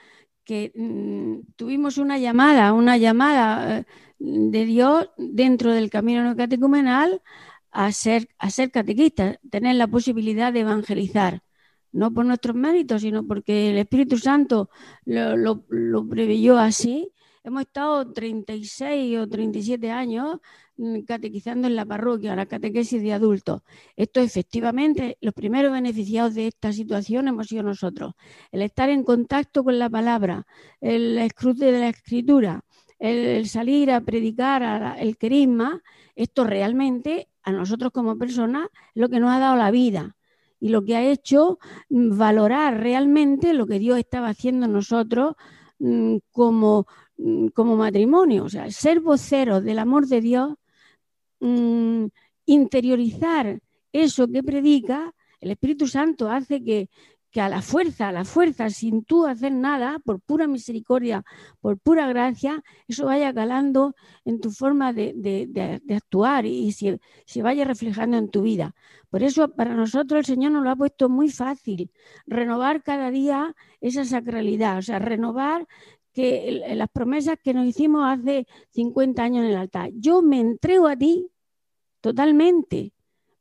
que 0.44 0.72
mm, 0.74 1.54
tuvimos 1.56 1.98
una 1.98 2.18
llamada, 2.18 2.72
una 2.72 2.96
llamada 2.96 3.80
eh, 3.80 3.84
de 4.18 4.64
Dios 4.64 5.10
dentro 5.18 5.72
del 5.72 5.90
camino 5.90 6.34
catecumenal 6.36 7.22
a 7.70 7.92
ser, 7.92 8.28
a 8.38 8.50
ser 8.50 8.70
catequistas, 8.70 9.38
tener 9.50 9.76
la 9.76 9.88
posibilidad 9.88 10.52
de 10.52 10.60
evangelizar, 10.60 11.42
no 11.92 12.12
por 12.12 12.24
nuestros 12.26 12.56
méritos, 12.56 13.02
sino 13.02 13.26
porque 13.26 13.70
el 13.70 13.78
Espíritu 13.78 14.18
Santo 14.18 14.70
lo, 15.04 15.64
lo, 15.68 16.58
así. 16.58 17.12
Hemos 17.44 17.62
estado 17.62 18.12
36 18.12 19.18
o 19.18 19.28
37 19.28 19.90
años 19.90 20.38
catequizando 21.06 21.68
en 21.68 21.76
la 21.76 21.84
parroquia, 21.84 22.36
la 22.36 22.46
catequesis 22.46 23.02
de 23.02 23.12
adultos. 23.12 23.62
Esto 23.96 24.20
efectivamente, 24.20 25.18
los 25.20 25.34
primeros 25.34 25.72
beneficiados 25.72 26.34
de 26.34 26.48
esta 26.48 26.72
situación 26.72 27.28
hemos 27.28 27.48
sido 27.48 27.62
nosotros. 27.62 28.14
El 28.50 28.62
estar 28.62 28.90
en 28.90 29.04
contacto 29.04 29.64
con 29.64 29.78
la 29.78 29.90
palabra, 29.90 30.46
el 30.80 31.18
escrute 31.18 31.72
de 31.72 31.80
la 31.80 31.88
escritura, 31.88 32.64
el, 32.98 33.48
salir 33.48 33.90
a 33.90 34.00
predicar 34.00 34.96
el 34.98 35.16
querisma, 35.16 35.82
esto 36.14 36.44
realmente 36.44 37.28
a 37.42 37.52
nosotros 37.52 37.92
como 37.92 38.16
personas 38.16 38.68
es 38.94 39.00
lo 39.00 39.08
que 39.08 39.18
nos 39.18 39.30
ha 39.32 39.38
dado 39.38 39.56
la 39.56 39.70
vida 39.70 40.16
y 40.62 40.68
lo 40.68 40.84
que 40.84 40.94
ha 40.94 41.02
hecho 41.02 41.58
mm, 41.90 42.16
valorar 42.16 42.80
realmente 42.80 43.52
lo 43.52 43.66
que 43.66 43.80
Dios 43.80 43.98
estaba 43.98 44.28
haciendo 44.28 44.66
en 44.66 44.72
nosotros 44.72 45.34
mm, 45.80 46.18
como, 46.30 46.86
mm, 47.16 47.48
como 47.48 47.76
matrimonio. 47.76 48.44
O 48.44 48.48
sea, 48.48 48.70
ser 48.70 49.00
voceros 49.00 49.64
del 49.64 49.80
amor 49.80 50.06
de 50.06 50.20
Dios, 50.20 50.54
interiorizar 52.46 53.60
eso 53.92 54.28
que 54.28 54.42
predica, 54.42 55.12
el 55.40 55.50
Espíritu 55.50 55.86
Santo 55.88 56.30
hace 56.30 56.62
que, 56.62 56.88
que 57.32 57.40
a 57.40 57.48
la 57.48 57.62
fuerza, 57.62 58.08
a 58.08 58.12
la 58.12 58.24
fuerza, 58.24 58.68
sin 58.70 59.04
tú 59.04 59.26
hacer 59.26 59.52
nada, 59.52 59.98
por 60.04 60.20
pura 60.20 60.46
misericordia, 60.46 61.24
por 61.60 61.78
pura 61.78 62.06
gracia, 62.06 62.62
eso 62.86 63.06
vaya 63.06 63.32
calando 63.32 63.94
en 64.26 64.38
tu 64.40 64.50
forma 64.50 64.92
de, 64.92 65.80
actuar 65.90 66.44
y 66.44 66.70
se, 66.72 67.42
vaya 67.42 67.64
reflejando 67.64 68.18
en 68.18 68.28
tu 68.28 68.42
vida. 68.42 68.74
Por 69.08 69.22
eso 69.22 69.48
para 69.48 69.74
nosotros 69.74 70.20
el 70.20 70.26
Señor 70.26 70.52
nos 70.52 70.62
lo 70.62 70.70
ha 70.70 70.76
puesto 70.76 71.08
muy 71.08 71.30
fácil, 71.30 71.90
renovar 72.26 72.82
cada 72.82 73.10
día 73.10 73.54
esa 73.80 74.04
sacralidad, 74.04 74.78
o 74.78 74.82
sea, 74.82 74.98
renovar 74.98 75.66
que 76.12 76.62
las 76.76 76.90
promesas 76.90 77.38
que 77.42 77.54
nos 77.54 77.66
hicimos 77.66 78.04
hace 78.06 78.46
50 78.72 79.22
años 79.22 79.44
en 79.44 79.52
el 79.52 79.56
altar. 79.56 79.90
Yo 79.94 80.20
me 80.20 80.40
entrego 80.40 80.86
a 80.86 80.96
ti 80.96 81.31
totalmente 82.02 82.92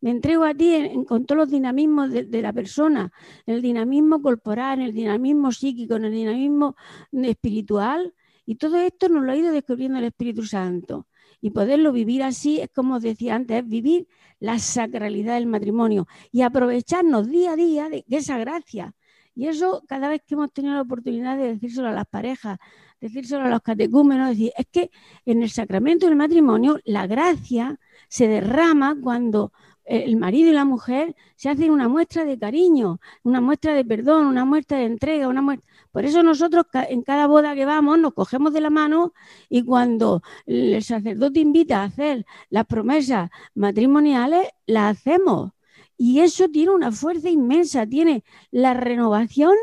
me 0.01 0.09
entrego 0.09 0.43
a 0.45 0.53
ti 0.55 0.89
con 1.07 1.25
todos 1.25 1.37
los 1.37 1.51
dinamismos 1.51 2.11
de, 2.11 2.41
la 2.41 2.51
persona, 2.51 3.11
el 3.45 3.61
dinamismo 3.61 4.19
corporal, 4.19 4.81
el 4.81 4.93
dinamismo 4.93 5.51
psíquico, 5.51 5.95
el 5.95 6.11
dinamismo 6.11 6.75
espiritual. 7.11 8.13
Y 8.47 8.55
todo 8.55 8.77
esto 8.77 9.09
nos 9.09 9.23
lo 9.23 9.31
ha 9.31 9.35
ido 9.35 9.51
descubriendo 9.51 9.99
el 9.99 10.05
Espíritu 10.05 10.43
Santo. 10.43 11.07
Y 11.39 11.51
poderlo 11.51 11.91
vivir 11.91 12.23
así 12.23 12.59
es 12.59 12.69
como 12.73 12.95
os 12.95 13.03
decía 13.03 13.35
antes, 13.35 13.59
es 13.59 13.67
vivir 13.67 14.07
la 14.39 14.57
sacralidad 14.57 15.35
del 15.35 15.45
matrimonio 15.45 16.07
y 16.31 16.41
aprovecharnos 16.41 17.29
día 17.29 17.51
a 17.51 17.55
día 17.55 17.87
de, 17.87 18.03
de 18.07 18.17
esa 18.17 18.39
gracia. 18.39 18.95
Y 19.35 19.47
eso 19.47 19.83
cada 19.87 20.09
vez 20.09 20.23
que 20.25 20.33
hemos 20.33 20.51
tenido 20.51 20.73
la 20.73 20.81
oportunidad 20.81 21.37
de 21.37 21.53
decírselo 21.53 21.89
a 21.89 21.93
las 21.93 22.07
parejas, 22.07 22.57
decírselo 22.99 23.45
a 23.45 23.49
los 23.49 23.61
catecúmenos, 23.61 24.29
decir, 24.29 24.51
es 24.57 24.65
que 24.71 24.89
en 25.25 25.43
el 25.43 25.51
sacramento 25.51 26.07
del 26.07 26.15
matrimonio 26.15 26.79
la 26.85 27.05
gracia 27.05 27.79
se 28.11 28.27
derrama 28.27 28.97
cuando 29.01 29.53
el 29.85 30.17
marido 30.17 30.49
y 30.49 30.53
la 30.53 30.65
mujer 30.65 31.15
se 31.37 31.49
hacen 31.49 31.71
una 31.71 31.87
muestra 31.87 32.25
de 32.25 32.37
cariño, 32.37 32.99
una 33.23 33.39
muestra 33.39 33.73
de 33.73 33.85
perdón, 33.85 34.25
una 34.27 34.43
muestra 34.43 34.79
de 34.79 34.85
entrega, 34.85 35.29
una 35.29 35.41
muestra... 35.41 35.65
Por 35.91 36.03
eso 36.03 36.21
nosotros 36.21 36.65
en 36.89 37.03
cada 37.03 37.27
boda 37.27 37.55
que 37.55 37.65
vamos 37.65 37.99
nos 37.99 38.13
cogemos 38.13 38.51
de 38.51 38.59
la 38.59 38.69
mano 38.69 39.13
y 39.49 39.63
cuando 39.63 40.21
el 40.45 40.83
sacerdote 40.83 41.39
invita 41.39 41.81
a 41.81 41.85
hacer 41.85 42.25
las 42.49 42.65
promesas 42.65 43.29
matrimoniales, 43.55 44.49
las 44.65 44.97
hacemos. 44.97 45.51
Y 45.97 46.19
eso 46.19 46.49
tiene 46.49 46.71
una 46.71 46.91
fuerza 46.91 47.29
inmensa, 47.29 47.87
tiene 47.87 48.25
la 48.51 48.73
renovación 48.73 49.55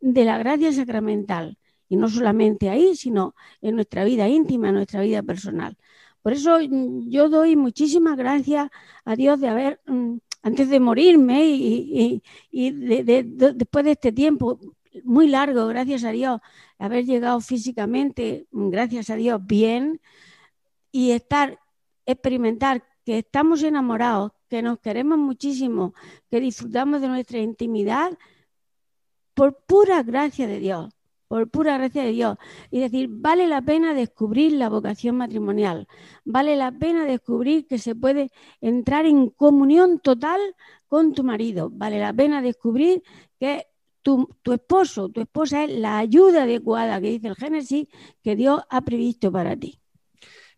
de 0.00 0.24
la 0.24 0.38
gracia 0.38 0.72
sacramental. 0.72 1.56
Y 1.88 1.96
no 1.96 2.08
solamente 2.08 2.68
ahí, 2.68 2.96
sino 2.96 3.36
en 3.60 3.76
nuestra 3.76 4.02
vida 4.04 4.28
íntima, 4.28 4.70
en 4.70 4.74
nuestra 4.74 5.02
vida 5.02 5.22
personal. 5.22 5.76
Por 6.26 6.32
eso 6.32 6.58
mm, 6.58 7.08
yo 7.08 7.28
doy 7.28 7.54
muchísimas 7.54 8.16
gracias 8.16 8.68
a 9.04 9.14
Dios 9.14 9.38
de 9.40 9.46
haber, 9.46 9.80
mm, 9.86 10.16
antes 10.42 10.68
de 10.68 10.80
morirme 10.80 11.44
y, 11.46 12.20
después 12.50 13.84
de 13.84 13.92
este 13.92 14.10
tiempo 14.10 14.58
muy 15.04 15.28
largo, 15.28 15.68
gracias 15.68 16.02
a 16.02 16.10
Dios, 16.10 16.40
haber 16.80 17.04
llegado 17.04 17.40
físicamente, 17.40 18.48
mm, 18.50 18.70
gracias 18.70 19.08
a 19.10 19.14
Dios, 19.14 19.40
bien, 19.46 20.00
y 20.90 21.12
estar, 21.12 21.60
experimentar 22.06 22.82
que 23.04 23.18
estamos 23.18 23.62
enamorados, 23.62 24.32
que 24.48 24.62
nos 24.62 24.80
queremos 24.80 25.18
muchísimo, 25.18 25.94
que 26.28 26.40
disfrutamos 26.40 27.02
de 27.02 27.06
nuestra 27.06 27.38
intimidad, 27.38 28.18
por 29.32 29.62
pura 29.64 30.02
gracia 30.02 30.48
de 30.48 30.58
Dios 30.58 30.95
por 31.28 31.48
pura 31.48 31.78
gracia 31.78 32.04
de 32.04 32.12
Dios. 32.12 32.36
Y 32.70 32.80
decir, 32.80 33.08
vale 33.10 33.46
la 33.46 33.62
pena 33.62 33.94
descubrir 33.94 34.52
la 34.52 34.68
vocación 34.68 35.16
matrimonial, 35.16 35.86
vale 36.24 36.56
la 36.56 36.72
pena 36.72 37.04
descubrir 37.04 37.66
que 37.66 37.78
se 37.78 37.94
puede 37.94 38.30
entrar 38.60 39.06
en 39.06 39.30
comunión 39.30 39.98
total 40.00 40.40
con 40.88 41.12
tu 41.12 41.24
marido, 41.24 41.70
vale 41.72 41.98
la 41.98 42.12
pena 42.12 42.42
descubrir 42.42 43.02
que 43.38 43.66
tu, 44.02 44.28
tu 44.42 44.52
esposo, 44.52 45.08
tu 45.08 45.20
esposa 45.20 45.64
es 45.64 45.70
la 45.70 45.98
ayuda 45.98 46.44
adecuada 46.44 47.00
que 47.00 47.10
dice 47.10 47.28
el 47.28 47.34
Génesis 47.34 47.88
que 48.22 48.36
Dios 48.36 48.62
ha 48.70 48.80
previsto 48.82 49.32
para 49.32 49.56
ti. 49.56 49.80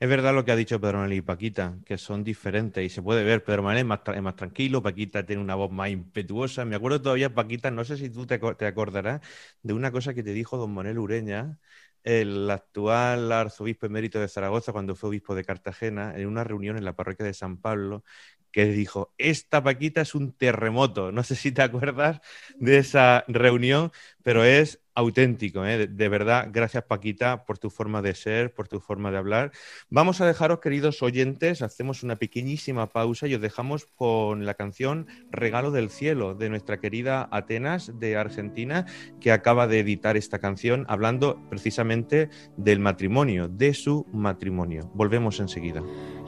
Es 0.01 0.09
verdad 0.09 0.33
lo 0.33 0.45
que 0.45 0.53
ha 0.53 0.57
dicho 0.57 0.81
Pedro 0.81 0.99
Manuel 0.99 1.19
y 1.19 1.23
Paquita, 1.23 1.77
que 1.85 1.99
son 1.99 2.23
diferentes 2.23 2.85
y 2.85 2.89
se 2.89 3.03
puede 3.03 3.25
ver. 3.25 3.43
Pedro 3.43 3.65
Manuel 3.65 3.79
es 3.81 4.23
más, 4.23 4.37
tranquilo, 4.37 4.81
Paquita 4.81 5.27
tiene 5.27 5.43
una 5.43 5.57
voz 5.57 5.73
más 5.73 5.91
impetuosa. 5.91 6.65
Me 6.65 6.77
acuerdo 6.77 7.03
todavía, 7.03 7.35
Paquita, 7.35 7.71
no 7.73 7.85
sé 7.85 7.97
si 7.97 8.09
tú 8.09 8.25
te, 8.25 8.39
te 8.39 8.67
acordarás 8.67 9.21
de 9.63 9.73
una 9.73 9.91
cosa 9.91 10.15
que 10.15 10.23
te 10.23 10.33
dijo 10.33 10.57
don 10.57 10.73
Manuel 10.73 10.99
Ureña, 11.01 11.59
el 12.05 12.49
actual 12.49 13.33
arzobispo 13.33 13.87
emérito 13.87 14.21
de 14.21 14.29
Zaragoza, 14.29 14.71
cuando 14.73 14.95
fue 14.95 15.09
obispo 15.11 15.35
de 15.35 15.45
Cartagena, 15.45 16.17
en 16.17 16.29
una 16.29 16.45
reunión 16.45 16.77
en 16.77 16.85
la 16.85 16.95
parroquia 16.95 17.27
de 17.27 17.35
San 17.35 17.57
Pablo, 17.61 18.05
que 18.53 18.67
dijo, 18.67 19.13
esta 19.19 19.63
Paquita 19.63 20.01
es 20.01 20.15
un 20.15 20.33
terremoto. 20.33 21.11
No 21.13 21.23
sé 21.25 21.35
si 21.37 21.51
te 21.53 21.63
acuerdas 21.63 22.21
de 22.57 22.79
esa 22.79 23.25
reunión, 23.29 23.91
pero 24.23 24.45
es 24.45 24.81
auténtico, 24.99 25.65
¿eh? 25.65 25.87
de, 25.87 26.09
verdad, 26.09 26.49
gracias 26.53 26.83
Paquita 26.83 27.45
por 27.45 27.57
tu 27.57 27.71
forma 27.71 28.03
de 28.03 28.17
ser, 28.17 28.53
por 28.53 28.67
tu 28.67 28.81
forma 28.81 29.13
de 29.13 29.19
hablar. 29.19 29.53
Vamos 29.91 30.21
a 30.21 30.27
dejaros, 30.27 30.59
queridos 30.59 31.05
oyentes, 31.05 31.63
hacemos 31.63 32.03
una 32.03 32.17
pequeñísima 32.17 32.89
pausa 32.89 33.29
y 33.29 33.35
os 33.37 33.41
dejamos 33.41 33.87
con 33.87 34.45
la 34.45 34.55
canción 34.55 35.07
Regalo 35.31 35.71
del 35.71 35.91
Cielo 35.91 36.35
de 36.35 36.49
nuestra 36.51 36.81
querida 36.81 37.29
Atenas 37.31 37.93
de 38.01 38.17
Argentina, 38.17 38.87
que 39.21 39.31
acaba 39.31 39.69
de 39.69 39.79
editar 39.79 40.17
esta 40.17 40.41
canción 40.41 40.85
hablando 40.89 41.41
precisamente 41.49 42.29
del 42.57 42.81
matrimonio, 42.81 43.47
de 43.47 43.75
su 43.75 44.05
matrimonio. 44.13 44.91
Volvemos 44.95 45.39
enseguida. 45.39 45.81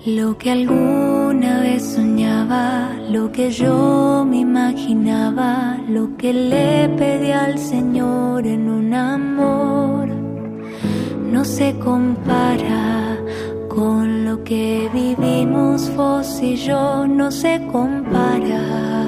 Lo 0.07 0.39
que 0.39 0.53
alguna 0.53 1.61
vez 1.61 1.99
lo 2.51 3.31
que 3.31 3.51
yo 3.51 4.25
me 4.29 4.39
imaginaba, 4.39 5.79
lo 5.89 6.17
que 6.17 6.33
le 6.33 6.89
pedí 6.99 7.31
al 7.31 7.59
Señor 7.59 8.47
en 8.47 8.69
un 8.69 8.93
amor, 8.93 10.09
no 11.33 11.45
se 11.45 11.79
compara 11.79 13.19
con 13.69 14.25
lo 14.25 14.43
que 14.43 14.91
vivimos 14.93 15.95
vos 15.95 16.41
y 16.43 16.57
yo, 16.57 17.07
no 17.07 17.31
se 17.31 17.65
compara. 17.71 19.00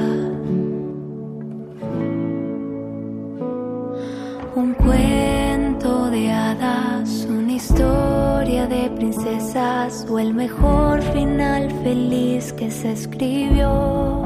Princesas 9.13 10.07
o 10.09 10.19
el 10.19 10.33
mejor 10.33 11.03
final 11.03 11.71
feliz 11.83 12.53
que 12.55 12.71
se 12.71 12.93
escribió, 12.93 14.23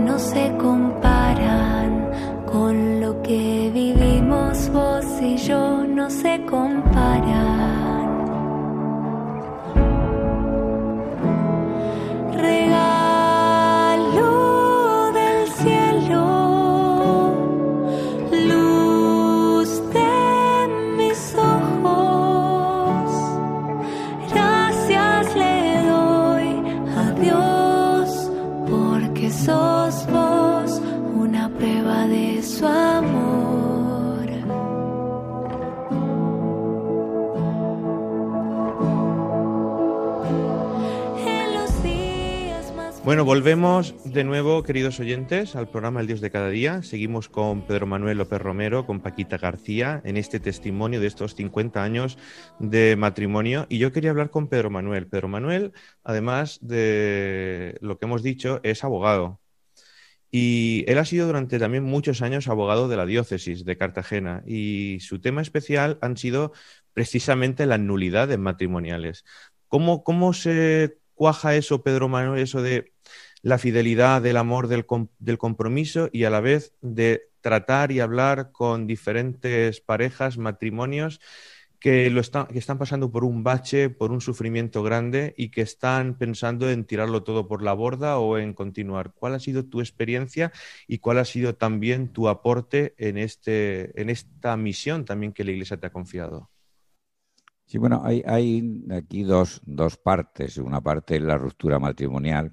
no 0.00 0.18
se 0.18 0.56
comparan 0.56 2.10
con 2.50 3.00
lo 3.02 3.20
que 3.22 3.70
vivimos 3.74 4.70
vos 4.70 5.04
y 5.20 5.36
yo, 5.36 5.84
no 5.86 6.08
se 6.08 6.42
comparan. 6.46 7.45
so 29.36 29.75
Bueno, 43.06 43.24
volvemos 43.24 43.94
de 44.04 44.24
nuevo, 44.24 44.64
queridos 44.64 44.98
oyentes, 44.98 45.54
al 45.54 45.70
programa 45.70 46.00
El 46.00 46.08
Dios 46.08 46.20
de 46.20 46.32
cada 46.32 46.48
día. 46.48 46.82
Seguimos 46.82 47.28
con 47.28 47.64
Pedro 47.64 47.86
Manuel 47.86 48.18
López 48.18 48.40
Romero, 48.40 48.84
con 48.84 48.98
Paquita 48.98 49.38
García, 49.38 50.02
en 50.04 50.16
este 50.16 50.40
testimonio 50.40 50.98
de 50.98 51.06
estos 51.06 51.36
50 51.36 51.84
años 51.84 52.18
de 52.58 52.96
matrimonio. 52.96 53.66
Y 53.68 53.78
yo 53.78 53.92
quería 53.92 54.10
hablar 54.10 54.30
con 54.30 54.48
Pedro 54.48 54.70
Manuel. 54.70 55.06
Pedro 55.06 55.28
Manuel, 55.28 55.72
además 56.02 56.58
de 56.62 57.78
lo 57.80 57.96
que 57.96 58.06
hemos 58.06 58.24
dicho, 58.24 58.58
es 58.64 58.82
abogado. 58.82 59.40
Y 60.32 60.84
él 60.88 60.98
ha 60.98 61.04
sido 61.04 61.28
durante 61.28 61.60
también 61.60 61.84
muchos 61.84 62.22
años 62.22 62.48
abogado 62.48 62.88
de 62.88 62.96
la 62.96 63.06
diócesis 63.06 63.64
de 63.64 63.76
Cartagena. 63.76 64.42
Y 64.48 64.98
su 64.98 65.20
tema 65.20 65.42
especial 65.42 65.96
han 66.02 66.16
sido 66.16 66.50
precisamente 66.92 67.66
las 67.66 67.78
nulidades 67.78 68.36
matrimoniales. 68.36 69.24
¿Cómo, 69.68 70.02
cómo 70.02 70.32
se 70.32 70.98
cuaja 71.14 71.54
eso, 71.54 71.84
Pedro 71.84 72.08
Manuel, 72.08 72.42
eso 72.42 72.62
de 72.62 72.95
la 73.46 73.58
fidelidad, 73.58 74.22
del 74.22 74.38
amor, 74.38 74.66
del, 74.66 75.38
compromiso 75.38 76.08
y 76.12 76.24
a 76.24 76.30
la 76.30 76.40
vez 76.40 76.74
de 76.80 77.30
tratar 77.40 77.92
y 77.92 78.00
hablar 78.00 78.50
con 78.50 78.88
diferentes 78.88 79.80
parejas, 79.80 80.36
matrimonios 80.36 81.20
que, 81.78 82.10
lo 82.10 82.20
que 82.22 82.58
están 82.58 82.76
pasando 82.76 83.12
por 83.12 83.22
un 83.22 83.44
bache, 83.44 83.88
por 83.88 84.10
un 84.10 84.20
sufrimiento 84.20 84.82
grande 84.82 85.32
y 85.36 85.52
que 85.52 85.60
están 85.60 86.18
pensando 86.18 86.68
en 86.68 86.86
tirarlo 86.86 87.22
todo 87.22 87.46
por 87.46 87.62
la 87.62 87.72
borda 87.72 88.18
o 88.18 88.36
en 88.36 88.52
continuar. 88.52 89.12
¿Cuál 89.14 89.36
ha 89.36 89.38
sido 89.38 89.64
tu 89.64 89.78
experiencia 89.78 90.50
y 90.88 90.98
cuál 90.98 91.18
ha 91.18 91.24
sido 91.24 91.54
también 91.54 92.12
tu 92.12 92.26
aporte 92.26 92.96
en, 92.98 93.16
este, 93.16 94.00
en 94.00 94.10
esta 94.10 94.56
misión 94.56 95.04
también 95.04 95.32
que 95.32 95.44
la 95.44 95.52
Iglesia 95.52 95.76
te 95.76 95.86
ha 95.86 95.92
confiado? 95.92 96.50
Sí, 97.64 97.78
bueno, 97.78 98.02
hay, 98.04 98.24
hay 98.26 98.84
aquí 98.90 99.22
dos, 99.22 99.62
dos 99.64 99.96
partes. 99.98 100.56
Una 100.56 100.80
parte 100.80 101.14
es 101.14 101.22
la 101.22 101.38
ruptura 101.38 101.78
matrimonial 101.78 102.52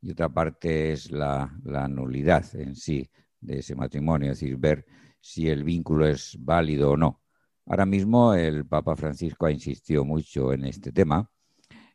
y 0.00 0.12
otra 0.12 0.28
parte 0.28 0.92
es 0.92 1.10
la, 1.10 1.52
nulidad 1.88 2.44
en 2.54 2.76
sí 2.76 3.10
de 3.40 3.60
ese 3.60 3.74
matrimonio, 3.74 4.32
es 4.32 4.40
decir, 4.40 4.56
ver 4.56 4.84
si 5.20 5.48
el 5.48 5.64
vínculo 5.64 6.06
es 6.06 6.36
válido 6.38 6.92
o 6.92 6.96
no. 6.96 7.22
Ahora 7.66 7.86
mismo 7.86 8.34
el 8.34 8.66
Papa 8.66 8.94
Francisco 8.96 9.46
ha 9.46 9.52
insistido 9.52 10.04
mucho 10.04 10.52
en 10.52 10.64
este 10.64 10.92
tema 10.92 11.30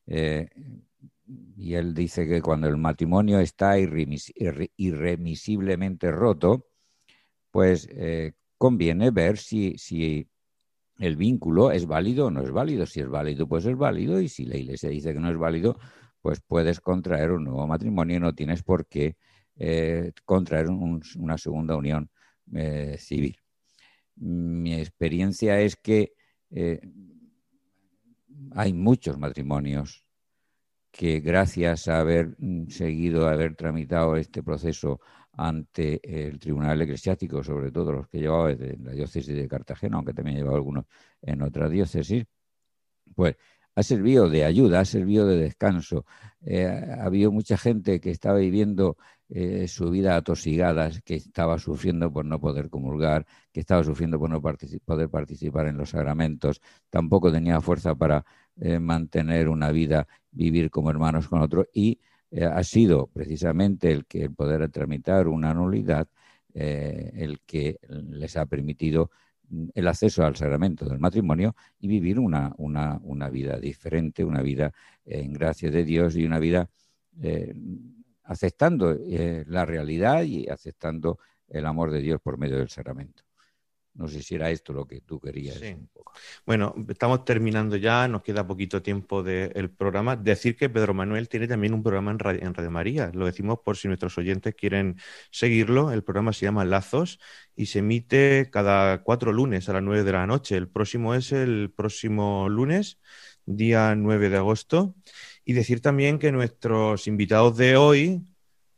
eh, 0.06 0.50
y 1.56 1.74
él 1.74 1.94
dice 1.94 2.28
que 2.28 2.42
cuando 2.42 2.68
el 2.68 2.76
matrimonio 2.78 3.40
está 3.40 3.80
irremisiblemente 3.80 6.12
roto, 6.12 6.68
pues 7.50 7.88
eh, 7.92 8.34
conviene 8.58 9.12
ver 9.12 9.38
si, 9.38 9.78
si 9.78 10.28
el 11.00 11.16
vínculo 11.16 11.72
es 11.72 11.86
válido 11.86 12.28
o 12.28 12.32
no 12.32 12.42
es 12.42 12.52
válido. 12.52 12.86
Si 12.86 13.00
es 13.00 13.10
válido, 13.10 13.48
pues 13.48 13.66
es 13.66 13.78
válido 13.78 14.22
y 14.22 14.28
si 14.28 14.46
la 14.46 14.58
Iglesia 14.58 14.90
dice 14.90 15.14
que 15.14 15.20
no 15.20 15.30
es 15.30 15.38
válido, 15.38 15.80
pues 16.24 16.42
puedes 16.42 16.80
contraer 16.80 17.32
un 17.32 17.44
nuevo 17.44 17.68
matrimonio 17.68 18.16
y 18.18 18.20
no 18.22 18.34
tienes 18.34 18.64
por 18.64 18.88
qué 18.88 19.18
eh, 19.58 20.14
contraer 20.24 20.70
una 20.70 21.38
segunda 21.38 21.76
unión 21.76 22.10
eh, 22.56 22.96
civil. 22.98 23.38
Mi 24.16 24.74
experiencia 24.76 25.60
es 25.60 25.76
que 25.76 26.14
eh, 26.50 26.80
hay 28.52 28.74
muchos 28.74 29.18
matrimonios 29.18 30.06
que 30.92 31.20
gracias 31.20 31.90
a 31.90 32.00
haber 32.00 32.36
mm, 32.38 32.68
seguido, 32.70 33.28
a 33.28 33.34
haber 33.34 33.56
tramitado 33.58 34.16
este 34.16 34.42
proceso 34.44 35.02
ante 35.34 36.00
el 36.04 36.40
Tribunal 36.40 36.82
Eclesiástico, 36.82 37.44
sobre 37.44 37.72
todo 37.72 37.92
los 37.92 38.08
que 38.08 38.20
llevaba 38.20 38.56
desde 38.56 38.78
la 38.78 38.94
diócesis 38.94 39.36
de 39.36 39.48
Cartagena, 39.50 39.98
aunque 39.98 40.14
también 40.14 40.38
llevaba 40.38 40.56
algunos 40.56 40.86
en 41.22 41.42
otras 41.42 41.70
diócesis, 41.70 42.24
pues 43.14 43.36
ha 43.76 43.84
servido 43.84 44.30
de 44.30 44.46
ayuda, 44.46 44.82
ha 44.82 44.86
servido 44.86 45.28
de 45.28 45.38
descanso. 45.38 46.06
Eh, 46.46 46.66
ha 46.68 47.06
habido 47.06 47.32
mucha 47.32 47.58
gente 47.58 48.00
que 48.00 48.12
estaba 48.12 48.38
viviendo 48.38 48.98
eh, 49.30 49.68
su 49.68 49.90
vida 49.90 50.16
atosigada, 50.16 50.92
que 51.04 51.16
estaba 51.16 51.58
sufriendo 51.58 52.12
por 52.12 52.26
no 52.26 52.40
poder 52.40 52.70
comulgar, 52.70 53.26
que 53.52 53.62
estaba 53.62 53.84
sufriendo 53.84 54.20
por 54.20 54.30
no 54.30 54.42
poder 54.42 55.10
participar 55.10 55.68
en 55.68 55.78
los 55.78 55.90
sacramentos, 55.90 56.62
tampoco 56.90 57.32
tenía 57.32 57.62
fuerza 57.62 57.96
para 57.96 58.26
eh, 58.58 58.80
mantener 58.80 59.50
una 59.50 59.72
vida, 59.72 60.08
vivir 60.32 60.70
como 60.70 60.90
hermanos 60.90 61.28
con 61.28 61.42
otros 61.42 61.68
y 61.74 62.00
ha 62.52 62.64
sido 62.64 63.06
precisamente 63.14 63.92
el 63.92 64.08
que 64.08 64.24
el 64.24 64.34
poder 64.34 64.68
tramitar 64.72 65.28
una 65.28 65.54
nulidad 65.54 66.08
el 66.56 67.42
que 67.46 67.78
les 67.90 68.36
ha 68.38 68.48
permitido 68.48 69.12
el 69.74 69.88
acceso 69.88 70.26
al 70.26 70.36
sacramento 70.36 70.86
del 70.86 71.00
matrimonio 71.00 71.56
y 71.80 71.88
vivir 71.88 72.20
una, 72.20 72.54
una, 72.58 73.00
una 73.04 73.30
vida 73.30 73.60
diferente, 73.60 74.24
una 74.24 74.42
vida 74.42 74.74
en 75.06 75.34
gracia 75.34 75.70
de 75.70 75.84
Dios 75.84 76.16
y 76.16 76.26
una 76.26 76.40
vida 76.40 76.70
eh, 77.22 77.54
aceptando 78.24 78.92
eh, 78.92 79.44
la 79.48 79.66
realidad 79.66 80.24
y 80.24 80.48
aceptando 80.48 81.20
el 81.48 81.66
amor 81.66 81.92
de 81.92 82.02
Dios 82.02 82.22
por 82.22 82.38
medio 82.38 82.58
del 82.58 82.70
sacramento. 82.70 83.24
No 83.96 84.08
sé 84.08 84.24
si 84.24 84.34
era 84.34 84.50
esto 84.50 84.74
lo 84.74 84.88
que 84.88 85.02
tú 85.02 85.20
querías. 85.20 85.62
Bueno, 86.46 86.74
estamos 86.90 87.26
terminando 87.26 87.76
ya, 87.76 88.08
nos 88.08 88.24
queda 88.24 88.46
poquito 88.46 88.82
tiempo 88.82 89.22
del 89.22 89.70
programa. 89.70 90.16
Decir 90.16 90.56
que 90.56 90.68
Pedro 90.68 90.96
Manuel 90.96 91.30
tiene 91.30 91.48
también 91.48 91.76
un 91.76 91.84
programa 91.84 92.12
en 92.12 92.20
Radio, 92.20 92.72
María. 92.72 93.12
Lo 93.14 93.28
decimos 93.28 93.60
por 93.64 93.78
si 93.78 93.88
nuestros 93.88 94.18
oyentes 94.18 94.56
quieren 94.56 94.98
seguirlo. 95.30 95.92
El 95.92 96.04
programa 96.04 96.34
se 96.34 96.46
llama 96.46 96.66
Lazos 96.66 97.20
y 97.56 97.68
se 97.68 97.80
emite 97.80 98.50
cada 98.52 99.04
cuatro 99.04 99.32
lunes 99.32 99.70
a 99.70 99.74
las 99.74 99.84
nueve 99.84 100.04
de 100.04 100.12
la 100.12 100.26
noche. 100.26 100.58
El 100.58 100.70
próximo 100.70 101.14
es 101.14 101.32
el 101.32 101.72
próximo 101.76 102.50
lunes 102.50 102.98
día 103.46 103.96
9 103.96 104.30
de 104.30 104.38
agosto. 104.38 104.96
Y 105.46 105.54
decir 105.54 105.82
también 105.82 106.20
que 106.20 106.32
nuestros 106.32 107.08
invitados 107.08 107.58
de 107.58 107.76
hoy, 107.76 108.22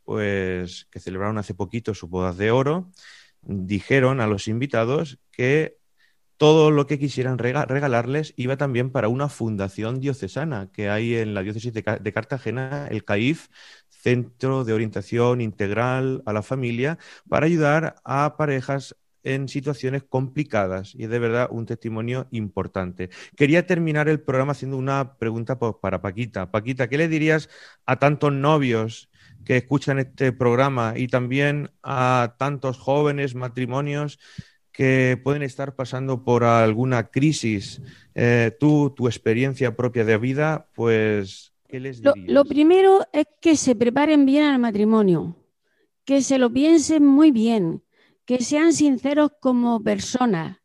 pues 0.03 0.87
que 0.91 0.99
celebraron 0.99 1.37
hace 1.37 1.53
poquito 1.53 1.93
sus 1.93 2.09
bodas 2.09 2.37
de 2.37 2.51
oro, 2.51 2.91
dijeron 3.45 4.21
a 4.21 4.27
los 4.27 4.47
invitados 4.47 5.19
que 5.31 5.77
todo 6.37 6.71
lo 6.71 6.85
que 6.85 6.99
quisieran 6.99 7.37
regalarles 7.37 8.33
iba 8.35 8.57
también 8.57 8.91
para 8.91 9.07
una 9.07 9.29
fundación 9.29 9.99
diocesana 9.99 10.69
que 10.71 10.89
hay 10.89 11.15
en 11.15 11.33
la 11.33 11.43
diócesis 11.43 11.73
de, 11.73 11.83
Cartagena, 12.13 12.87
el 12.89 13.05
CAIF, 13.05 13.47
Centro 13.89 14.65
de 14.65 14.73
Orientación 14.73 15.41
Integral 15.41 16.21
a 16.25 16.33
la 16.33 16.43
Familia, 16.43 16.97
para 17.29 17.45
ayudar 17.45 17.95
a 18.03 18.35
parejas 18.37 18.95
en 19.23 19.47
situaciones 19.49 20.03
complicadas 20.03 20.93
y 20.93 21.05
es 21.05 21.09
de 21.09 21.19
verdad 21.19 21.47
un 21.49 21.65
testimonio 21.65 22.27
importante. 22.31 23.09
Quería 23.35 23.65
terminar 23.65 24.07
el 24.07 24.21
programa 24.21 24.51
haciendo 24.51 24.77
una 24.77 25.17
pregunta 25.17 25.57
para 25.57 26.01
Paquita. 26.01 26.51
Paquita, 26.51 26.87
¿qué 26.87 26.97
le 26.97 27.07
dirías 27.07 27.49
a 27.85 27.97
tantos 27.97 28.31
novios 28.31 29.09
que 29.45 29.57
escuchan 29.57 29.99
este 29.99 30.31
programa 30.31 30.93
y 30.97 31.07
también 31.07 31.71
a 31.83 32.35
tantos 32.37 32.77
jóvenes 32.77 33.35
matrimonios 33.35 34.19
que 34.71 35.19
pueden 35.23 35.43
estar 35.43 35.75
pasando 35.75 36.23
por 36.23 36.43
alguna 36.43 37.09
crisis? 37.09 37.81
Eh, 38.15 38.55
tú, 38.59 38.93
tu 38.95 39.07
experiencia 39.07 39.75
propia 39.75 40.03
de 40.03 40.17
vida, 40.17 40.67
pues, 40.73 41.53
¿qué 41.67 41.79
les 41.79 42.01
dirías? 42.01 42.27
lo 42.27 42.43
primero 42.43 43.05
es 43.13 43.25
que 43.39 43.55
se 43.55 43.75
preparen 43.75 44.25
bien 44.25 44.43
al 44.43 44.59
matrimonio, 44.59 45.37
que 46.03 46.21
se 46.21 46.37
lo 46.37 46.51
piensen 46.51 47.05
muy 47.05 47.31
bien, 47.31 47.83
que 48.25 48.41
sean 48.41 48.73
sinceros 48.73 49.31
como 49.39 49.81
personas, 49.81 50.57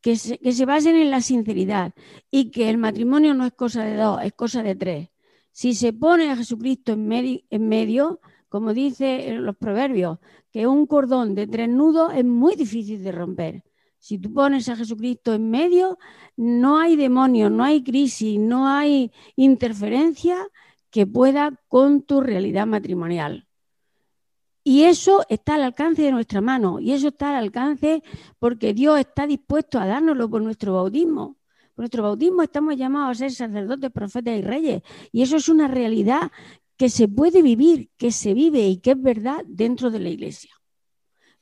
que 0.00 0.16
se, 0.16 0.64
basen 0.64 0.96
en 0.96 1.10
la 1.10 1.20
sinceridad 1.20 1.92
y 2.30 2.50
que 2.50 2.70
el 2.70 2.78
matrimonio 2.78 3.34
no 3.34 3.44
es 3.44 3.52
cosa 3.52 3.84
de 3.84 3.96
dos, 3.96 4.20
es 4.22 4.32
cosa 4.32 4.62
de 4.62 4.74
tres. 4.74 5.08
Si 5.52 5.74
se 5.74 5.92
pone 5.92 6.30
a 6.30 6.36
Jesucristo 6.36 6.92
en, 6.92 7.42
en 7.48 7.68
medio, 7.68 8.20
como 8.48 8.72
dice 8.74 9.32
los 9.34 9.56
proverbios, 9.56 10.18
que 10.50 10.66
un 10.66 10.86
cordón 10.86 11.34
de 11.34 11.46
tres 11.46 11.68
nudos 11.68 12.12
es 12.14 12.24
muy 12.24 12.56
difícil 12.56 13.02
de 13.02 13.12
romper. 13.12 13.64
Si 13.98 14.18
tú 14.18 14.32
pones 14.32 14.68
a 14.68 14.76
Jesucristo 14.76 15.34
en 15.34 15.50
medio, 15.50 15.98
no 16.36 16.78
hay 16.78 16.96
demonio, 16.96 17.50
no 17.50 17.64
hay 17.64 17.84
crisis, 17.84 18.38
no 18.38 18.66
hay 18.66 19.12
interferencia 19.36 20.48
que 20.90 21.06
pueda 21.06 21.60
con 21.68 22.02
tu 22.02 22.20
realidad 22.20 22.66
matrimonial. 22.66 23.46
Y 24.64 24.84
eso 24.84 25.24
está 25.28 25.54
al 25.54 25.62
alcance 25.62 26.02
de 26.02 26.12
nuestra 26.12 26.40
mano, 26.40 26.80
y 26.80 26.92
eso 26.92 27.08
está 27.08 27.30
al 27.30 27.44
alcance 27.44 28.02
porque 28.38 28.74
Dios 28.74 28.98
está 28.98 29.26
dispuesto 29.26 29.78
a 29.78 29.86
dárnoslo 29.86 30.28
por 30.28 30.42
nuestro 30.42 30.74
bautismo. 30.74 31.36
Nuestro 31.76 32.02
bautismo 32.02 32.42
estamos 32.42 32.76
llamados 32.76 33.16
a 33.16 33.18
ser 33.18 33.32
sacerdotes, 33.32 33.90
profetas 33.90 34.38
y 34.38 34.42
reyes, 34.42 34.82
y 35.12 35.22
eso 35.22 35.36
es 35.36 35.48
una 35.48 35.68
realidad 35.68 36.30
que 36.76 36.88
se 36.88 37.08
puede 37.08 37.42
vivir, 37.42 37.90
que 37.96 38.10
se 38.10 38.34
vive 38.34 38.66
y 38.66 38.78
que 38.78 38.92
es 38.92 39.02
verdad 39.02 39.42
dentro 39.46 39.90
de 39.90 39.98
la 39.98 40.08
iglesia. 40.08 40.50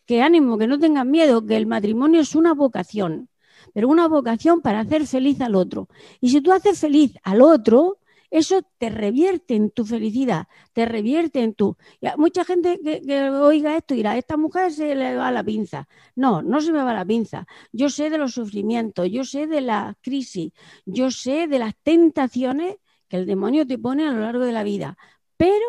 Que 0.05 0.23
ánimo, 0.23 0.59
que 0.59 0.67
no 0.67 0.79
tengan 0.79 1.11
miedo, 1.11 1.45
que 1.45 1.57
el 1.57 1.67
matrimonio 1.67 2.21
es 2.21 2.35
una 2.35 2.55
vocación, 2.55 3.29
pero 3.73 3.89
una 3.89 4.09
vocación 4.09 4.61
para 4.61 4.81
hacer 4.81 5.07
feliz 5.07 5.41
al 5.41 5.55
otro. 5.55 5.89
Y 6.21 6.31
si 6.31 6.41
tú 6.41 6.53
haces 6.53 6.81
feliz 6.81 7.15
al 7.23 7.43
otro, 7.43 7.98
eso 8.31 8.63
te 8.79 8.91
revierte 8.91 9.55
en 9.55 9.71
tu 9.71 9.85
felicidad, 9.85 10.47
te 10.73 10.85
revierte 10.85 11.43
en 11.43 11.55
tu... 11.55 11.77
mucha 12.17 12.45
gente 12.45 12.79
que, 12.83 13.31
oiga 13.31 13.77
esto 13.77 13.95
dirá, 13.95 14.17
esta 14.17 14.37
mujer 14.37 14.73
se 14.73 14.95
le 14.95 15.17
va 15.17 15.31
la 15.31 15.43
pinza. 15.43 15.89
No, 16.15 16.43
no 16.43 16.61
se 16.61 16.73
me 16.73 16.83
va 16.83 16.93
la 16.93 17.05
pinza. 17.05 17.47
Yo 17.73 17.89
sé 17.89 18.11
de 18.11 18.19
los 18.19 18.33
sufrimientos, 18.33 19.09
yo 19.11 19.25
sé 19.25 19.47
de 19.47 19.61
la 19.61 19.97
crisis, 20.03 20.53
yo 20.85 21.11
sé 21.11 21.47
de 21.47 21.59
las 21.59 21.75
tentaciones 21.83 22.77
que 23.09 23.17
el 23.17 23.27
demonio 23.27 23.67
te 23.67 23.79
pone 23.79 24.07
a 24.07 24.13
lo 24.13 24.21
largo 24.21 24.45
de 24.45 24.53
la 24.53 24.63
vida, 24.63 24.99
pero 25.37 25.67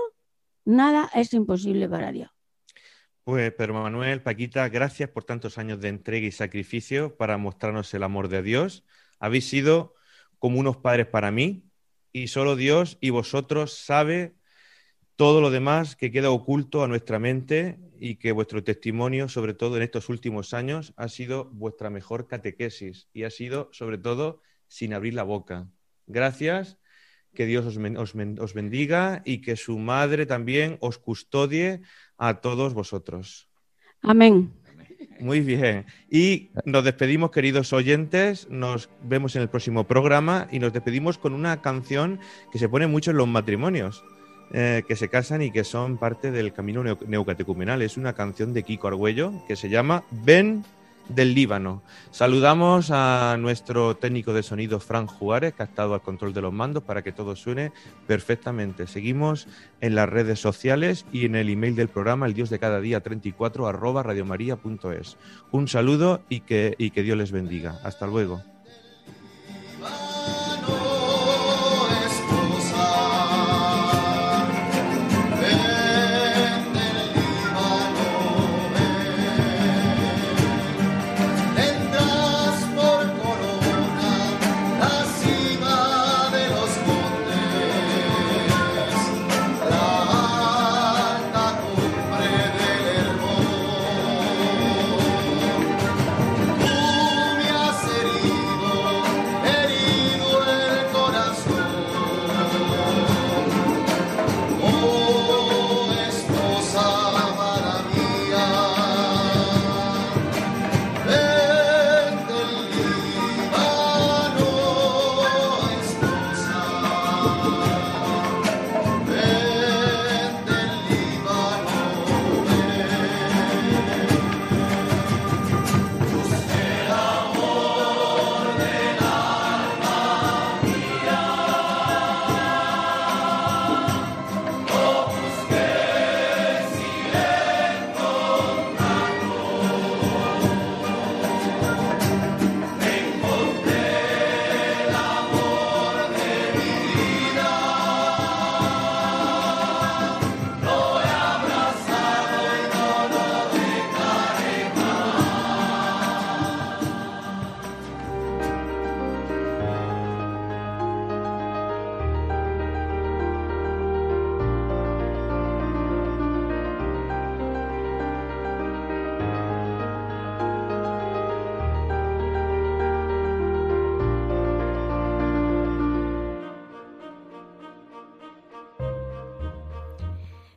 nada 0.66 1.10
es 1.14 1.34
imposible 1.34 1.88
para 1.88 2.12
Dios. 2.12 2.30
Pues 3.24 3.54
Pedro 3.54 3.76
Manuel, 3.76 4.24
Paquita, 4.24 4.68
gracias 4.70 5.10
por 5.10 5.24
tantos 5.24 5.58
años 5.58 5.80
de 5.80 5.90
entrega 5.90 6.26
y 6.26 6.32
sacrificio 6.32 7.16
para 7.16 7.38
mostrarnos 7.38 7.94
el 7.94 8.04
amor 8.04 8.28
de 8.28 8.42
Dios. 8.42 8.86
Habéis 9.20 9.48
sido 9.48 9.94
como 10.40 10.60
unos 10.60 10.78
padres 10.78 11.06
para 11.06 11.30
mí, 11.30 11.69
y 12.12 12.28
solo 12.28 12.56
Dios 12.56 12.98
y 13.02 13.10
vosotros 13.10 13.74
sabe 13.74 14.36
todo 15.16 15.42
lo 15.42 15.52
demás 15.52 15.96
que 15.96 16.12
queda 16.12 16.32
oculto 16.32 16.84
a 16.84 16.88
nuestra 16.88 17.20
mente 17.20 17.78
y 18.00 18.16
que 18.16 18.32
vuestro 18.32 18.64
testimonio, 18.64 19.28
sobre 19.28 19.54
todo 19.54 19.76
en 19.76 19.84
estos 19.84 20.08
últimos 20.08 20.54
años, 20.54 20.94
ha 20.96 21.10
sido 21.10 21.46
vuestra 21.52 21.90
mejor 21.90 22.28
catequesis 22.28 23.10
y 23.14 23.24
ha 23.24 23.30
sido, 23.30 23.70
sobre 23.74 23.98
todo, 23.98 24.42
sin 24.68 24.94
abrir 24.94 25.14
la 25.16 25.24
boca. 25.24 25.68
Gracias, 26.08 26.78
que 27.34 27.46
Dios 27.46 27.66
os, 27.66 27.78
os 27.78 28.54
bendiga 28.54 29.22
y 29.26 29.42
que 29.42 29.56
su 29.56 29.78
madre 29.78 30.26
también 30.26 30.78
os 30.80 30.98
custodie 30.98 31.82
a 32.18 32.42
todos 32.42 32.74
vosotros. 32.74 33.50
Amén. 34.02 34.54
Muy 35.20 35.42
bien. 35.42 35.86
Y 36.10 36.50
nos 36.66 36.84
despedimos, 36.84 37.32
queridos 37.32 37.74
oyentes. 37.74 38.48
Nos 38.50 38.90
vemos 39.04 39.36
en 39.36 39.42
el 39.42 39.50
próximo 39.50 39.86
programa 39.86 40.48
y 40.52 40.60
nos 40.60 40.72
despedimos 40.72 41.18
con 41.18 41.34
una 41.34 41.62
canción 41.62 42.20
que 42.52 42.60
se 42.60 42.70
pone 42.70 42.88
mucho 42.88 43.12
en 43.12 43.18
los 43.18 43.28
matrimonios. 43.28 44.04
Eh, 44.52 44.82
que 44.88 44.96
se 44.96 45.10
casan 45.10 45.44
y 45.44 45.52
que 45.52 45.64
son 45.64 46.00
parte 46.00 46.32
del 46.32 46.54
camino 46.54 46.84
neocatecumenal. 46.84 47.84
Es 47.84 47.98
una 47.98 48.14
canción 48.14 48.52
de 48.52 48.64
Kiko 48.64 48.88
Argüello 48.88 49.32
que 49.48 49.56
se 49.56 49.70
llama 49.70 50.04
Ven 50.10 50.64
del 51.10 51.34
Líbano. 51.36 51.82
Saludamos 52.12 52.92
a 52.92 53.36
nuestro 53.40 53.98
técnico 53.98 54.34
de 54.34 54.44
sonido, 54.44 54.80
Fran 54.80 55.08
Juárez, 55.08 55.54
que 55.54 55.64
ha 55.64 55.66
estado 55.66 55.94
al 55.94 56.02
control 56.02 56.34
de 56.34 56.42
los 56.42 56.54
mandos 56.54 56.84
para 56.84 57.02
que 57.02 57.12
todo 57.12 57.36
suene 57.36 57.72
perfectamente. 58.08 58.88
Seguimos 58.88 59.48
en 59.82 59.96
las 59.96 60.08
redes 60.08 60.40
sociales 60.40 61.06
y 61.12 61.26
en 61.26 61.36
el 61.36 61.50
email 61.50 61.76
del 61.76 61.90
programa, 61.90 62.26
el 62.26 62.34
Dios 62.34 62.50
de 62.50 62.60
cada 62.60 62.80
día 62.80 63.02
34 63.02 63.68
arroba 63.68 64.04
radiomaria.es. 64.04 65.18
Un 65.52 65.68
saludo 65.68 66.22
y 66.30 66.42
que, 66.42 66.76
y 66.78 66.92
que 66.92 67.04
Dios 67.04 67.18
les 67.18 67.32
bendiga. 67.32 67.80
Hasta 67.84 68.08
luego. 68.08 68.42